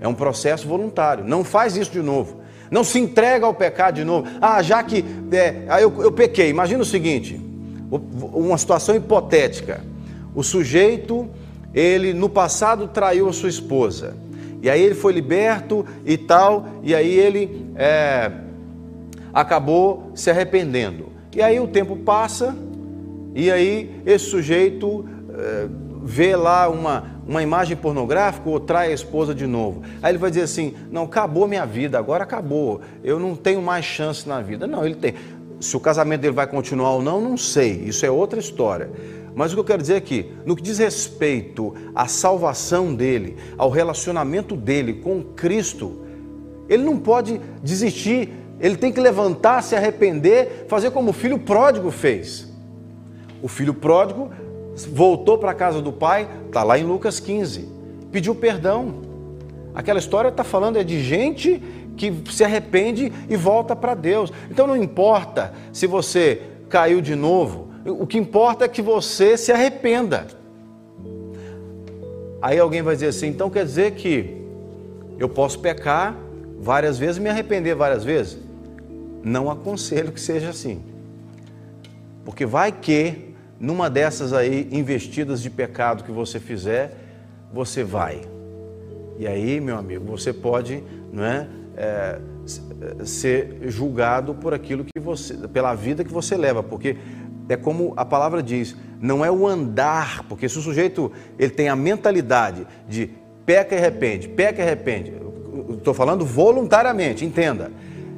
[0.00, 1.24] É um processo voluntário.
[1.24, 2.40] Não faz isso de novo.
[2.70, 4.26] Não se entrega ao pecado de novo.
[4.40, 6.48] Ah, já que é, eu, eu pequei.
[6.48, 7.38] Imagina o seguinte:
[8.32, 9.84] uma situação hipotética.
[10.34, 11.28] O sujeito,
[11.74, 14.14] ele no passado traiu a sua esposa.
[14.62, 16.66] E aí ele foi liberto e tal.
[16.82, 18.30] E aí ele é,
[19.32, 21.06] acabou se arrependendo.
[21.34, 22.54] E aí o tempo passa.
[23.34, 25.04] E aí esse sujeito
[25.34, 25.66] é,
[26.02, 29.82] vê lá uma, uma imagem pornográfica ou trai a esposa de novo.
[30.02, 33.84] Aí ele vai dizer assim: não, acabou minha vida, agora acabou, eu não tenho mais
[33.84, 34.66] chance na vida.
[34.66, 35.14] Não, ele tem.
[35.62, 38.90] Se o casamento dele vai continuar ou não, não sei, isso é outra história.
[39.32, 43.70] Mas o que eu quero dizer é no que diz respeito à salvação dele, ao
[43.70, 46.00] relacionamento dele com Cristo,
[46.68, 51.92] ele não pode desistir, ele tem que levantar, se arrepender, fazer como o filho pródigo
[51.92, 52.52] fez.
[53.40, 54.30] O filho pródigo
[54.92, 57.68] voltou para a casa do pai, está lá em Lucas 15,
[58.10, 59.00] pediu perdão.
[59.72, 61.62] Aquela história está falando é de gente
[61.96, 64.32] que se arrepende e volta para Deus.
[64.50, 69.52] Então não importa se você caiu de novo, o que importa é que você se
[69.52, 70.26] arrependa.
[72.40, 74.42] Aí alguém vai dizer assim: então quer dizer que
[75.18, 76.16] eu posso pecar
[76.58, 78.38] várias vezes e me arrepender várias vezes?
[79.22, 80.82] Não aconselho que seja assim.
[82.24, 86.96] Porque vai que numa dessas aí investidas de pecado que você fizer,
[87.52, 88.22] você vai.
[89.18, 90.82] E aí, meu amigo, você pode,
[91.12, 91.46] não é,
[91.76, 92.18] é
[93.04, 96.96] ser julgado por aquilo que você, pela vida que você leva, porque
[97.48, 101.68] é como a palavra diz, não é o andar, porque se o sujeito ele tem
[101.68, 103.10] a mentalidade de
[103.44, 105.12] peca e arrepende, peca e arrepende,
[105.70, 107.70] estou falando voluntariamente, entenda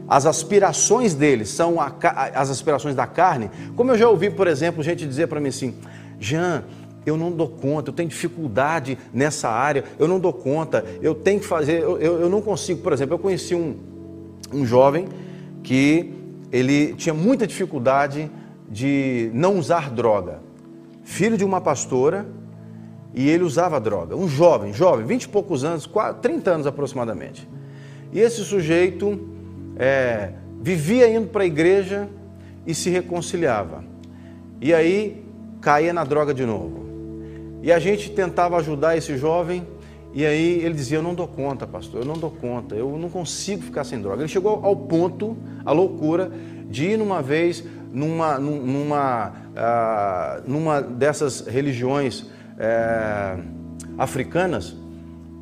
[0.09, 1.93] as aspirações dele são a,
[2.35, 5.75] as aspirações da carne, como eu já ouvi, por exemplo, gente dizer para mim assim:
[6.21, 6.65] Jean,
[7.07, 11.41] eu não dou conta, eu tenho dificuldade nessa área, eu não dou conta, eu tenho
[11.41, 12.81] que fazer, eu, eu, eu não consigo.
[12.81, 13.77] Por exemplo, eu conheci um,
[14.53, 15.09] um jovem
[15.63, 16.13] que
[16.51, 18.31] ele tinha muita dificuldade
[18.69, 20.41] de não usar droga,
[21.03, 22.27] filho de uma pastora,
[23.15, 24.17] e ele usava droga.
[24.17, 25.89] Um jovem, jovem, vinte e poucos anos,
[26.21, 27.49] 30 anos aproximadamente.
[28.13, 29.21] E esse sujeito
[29.77, 32.09] é, vivia indo para a igreja
[32.67, 33.85] e se reconciliava.
[34.61, 35.25] E aí
[35.61, 36.84] caía na droga de novo.
[37.65, 39.67] E a gente tentava ajudar esse jovem,
[40.13, 43.09] e aí ele dizia: Eu não dou conta, pastor, eu não dou conta, eu não
[43.09, 44.21] consigo ficar sem droga.
[44.21, 45.35] Ele chegou ao ponto,
[45.65, 46.31] a loucura,
[46.69, 52.27] de ir numa vez numa, numa, ah, numa dessas religiões
[52.59, 53.39] é,
[53.97, 54.77] africanas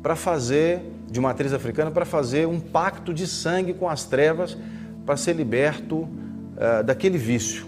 [0.01, 4.57] para fazer de matriz africana para fazer um pacto de sangue com as trevas
[5.05, 7.65] para ser liberto uh, daquele vício.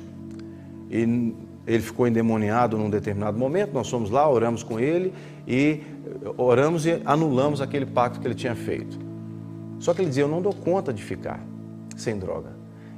[0.89, 1.05] E
[1.67, 5.13] ele ficou endemoniado num determinado momento, nós fomos lá, oramos com ele
[5.47, 5.81] e
[6.37, 8.99] oramos e anulamos aquele pacto que ele tinha feito.
[9.79, 11.43] Só que ele dizia: Eu não dou conta de ficar
[11.95, 12.51] sem droga.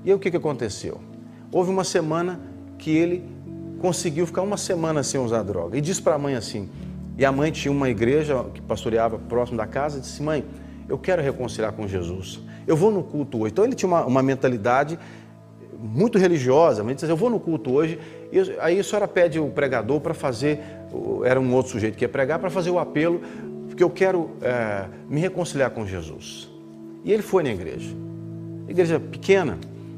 [0.03, 0.99] E aí o que, que aconteceu?
[1.51, 2.39] Houve uma semana
[2.77, 3.23] que ele
[3.79, 5.77] conseguiu ficar uma semana sem usar droga.
[5.77, 6.69] E disse para a mãe assim:
[7.17, 10.45] e a mãe tinha uma igreja que pastoreava próximo da casa e disse: Mãe,
[10.87, 12.39] eu quero reconciliar com Jesus.
[12.67, 13.51] Eu vou no culto hoje.
[13.51, 14.99] Então ele tinha uma, uma mentalidade
[15.79, 17.99] muito religiosa, mas ele disse: Eu vou no culto hoje.
[18.31, 20.59] E aí a senhora pede o pregador para fazer,
[21.23, 23.21] era um outro sujeito que ia pregar, para fazer o apelo,
[23.67, 26.49] porque eu quero é, me reconciliar com Jesus.
[27.05, 27.95] E ele foi na igreja.
[28.67, 29.57] Igreja pequena,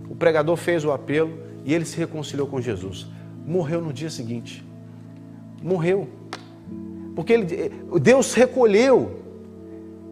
[0.10, 1.32] o pregador fez o apelo
[1.66, 3.08] e ele se reconciliou com Jesus.
[3.46, 4.64] morreu no dia seguinte.
[5.62, 6.08] Morreu.
[7.16, 7.72] Porque ele,
[8.02, 9.20] Deus recolheu.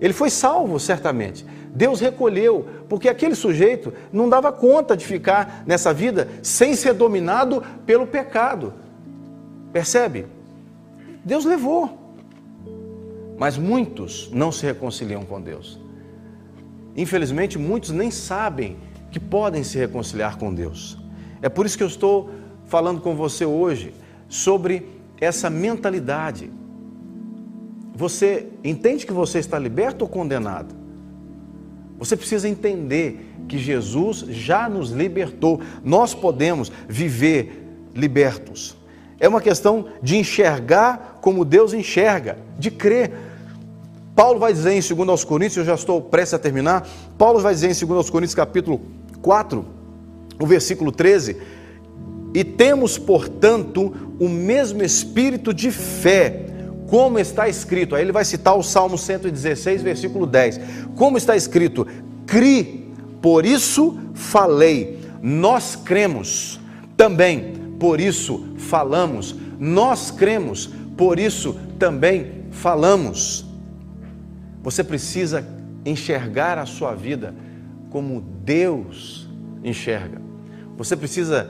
[0.01, 1.45] Ele foi salvo, certamente.
[1.73, 7.63] Deus recolheu, porque aquele sujeito não dava conta de ficar nessa vida sem ser dominado
[7.85, 8.73] pelo pecado.
[9.71, 10.25] Percebe?
[11.23, 11.97] Deus levou.
[13.37, 15.79] Mas muitos não se reconciliam com Deus.
[16.95, 18.77] Infelizmente, muitos nem sabem
[19.11, 20.97] que podem se reconciliar com Deus.
[21.41, 22.31] É por isso que eu estou
[22.65, 23.93] falando com você hoje
[24.27, 24.89] sobre
[25.19, 26.51] essa mentalidade.
[27.93, 30.75] Você entende que você está liberto ou condenado?
[31.97, 35.61] Você precisa entender que Jesus já nos libertou.
[35.83, 38.77] Nós podemos viver libertos.
[39.19, 43.11] É uma questão de enxergar como Deus enxerga, de crer.
[44.15, 46.87] Paulo vai dizer em 2 aos Coríntios, eu já estou prestes a terminar.
[47.17, 48.81] Paulo vai dizer em 2 aos Coríntios, capítulo
[49.21, 49.65] 4,
[50.39, 51.37] o versículo 13:
[52.33, 56.45] E temos, portanto, o mesmo espírito de fé,
[56.87, 57.95] como está escrito.
[57.95, 60.59] Aí ele vai citar o Salmo 116, versículo 10.
[60.95, 61.85] Como está escrito:
[62.25, 64.97] Cri, por isso falei.
[65.21, 66.59] Nós cremos
[66.95, 69.35] também, por isso falamos.
[69.59, 73.45] Nós cremos, por isso também falamos.
[74.63, 75.45] Você precisa
[75.85, 77.33] enxergar a sua vida
[77.89, 79.27] como Deus
[79.63, 80.21] enxerga.
[80.77, 81.49] Você precisa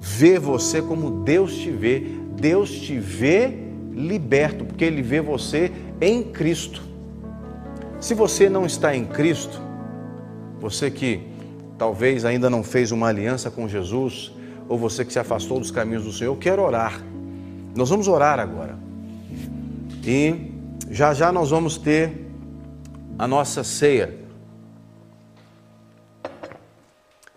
[0.00, 2.00] ver você como Deus te vê.
[2.36, 3.67] Deus te vê
[3.98, 6.82] liberto, porque Ele vê você em Cristo.
[8.00, 9.60] Se você não está em Cristo,
[10.60, 11.20] você que
[11.76, 14.32] talvez ainda não fez uma aliança com Jesus,
[14.68, 17.02] ou você que se afastou dos caminhos do Senhor, eu quero orar.
[17.74, 18.78] Nós vamos orar agora.
[20.04, 20.52] E
[20.90, 22.26] já já nós vamos ter
[23.18, 24.16] a nossa ceia.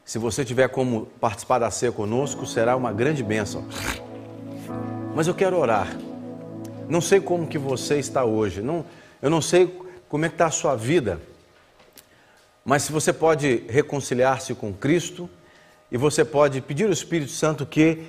[0.05, 3.65] Se você tiver como participar da ceia conosco, será uma grande bênção.
[5.15, 5.87] Mas eu quero orar.
[6.87, 8.61] Não sei como que você está hoje.
[8.61, 8.85] Não,
[9.21, 9.79] eu não sei
[10.09, 11.19] como é que está a sua vida.
[12.63, 15.29] Mas se você pode reconciliar-se com Cristo
[15.91, 18.03] e você pode pedir ao Espírito Santo que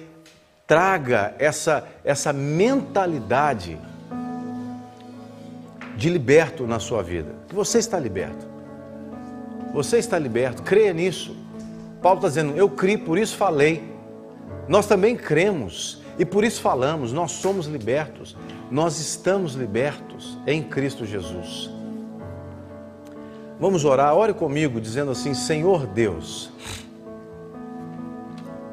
[0.66, 3.78] traga essa, essa mentalidade
[5.96, 7.34] de liberto na sua vida.
[7.48, 8.46] Que você está liberto.
[9.72, 11.36] Você está liberto, creia nisso.
[12.02, 13.90] Paulo está dizendo: Eu criei, por isso falei.
[14.68, 17.12] Nós também cremos e por isso falamos.
[17.12, 18.36] Nós somos libertos,
[18.72, 21.70] nós estamos libertos em Cristo Jesus.
[23.60, 26.50] Vamos orar, ore comigo, dizendo assim: Senhor Deus,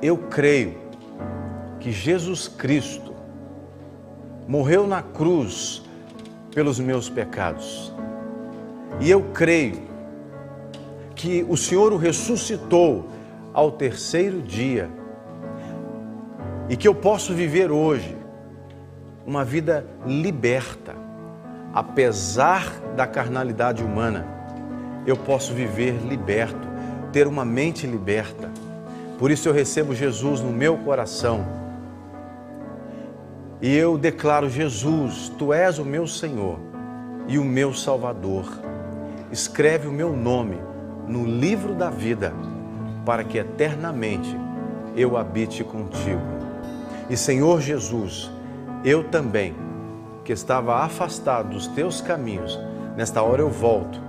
[0.01, 0.77] eu creio
[1.81, 3.13] que Jesus Cristo
[4.47, 5.83] morreu na cruz
[6.55, 7.91] pelos meus pecados.
[9.01, 9.81] E eu creio
[11.13, 13.09] que o Senhor o ressuscitou
[13.53, 14.89] ao terceiro dia
[16.69, 18.18] e que eu posso viver hoje
[19.29, 20.95] uma vida liberta,
[21.71, 24.25] apesar da carnalidade humana,
[25.05, 26.67] eu posso viver liberto,
[27.13, 28.49] ter uma mente liberta.
[29.19, 31.45] Por isso eu recebo Jesus no meu coração.
[33.61, 36.57] E eu declaro: Jesus, tu és o meu Senhor
[37.27, 38.51] e o meu Salvador.
[39.31, 40.57] Escreve o meu nome
[41.07, 42.33] no livro da vida
[43.05, 44.35] para que eternamente
[44.95, 46.19] eu habite contigo.
[47.11, 48.31] E Senhor Jesus,
[48.83, 49.55] eu também,
[50.23, 52.59] que estava afastado dos teus caminhos,
[52.95, 53.99] nesta hora eu volto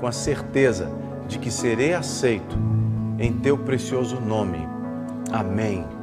[0.00, 0.90] com a certeza
[1.28, 2.56] de que serei aceito
[3.18, 4.66] em teu precioso nome.
[5.30, 5.99] Amém.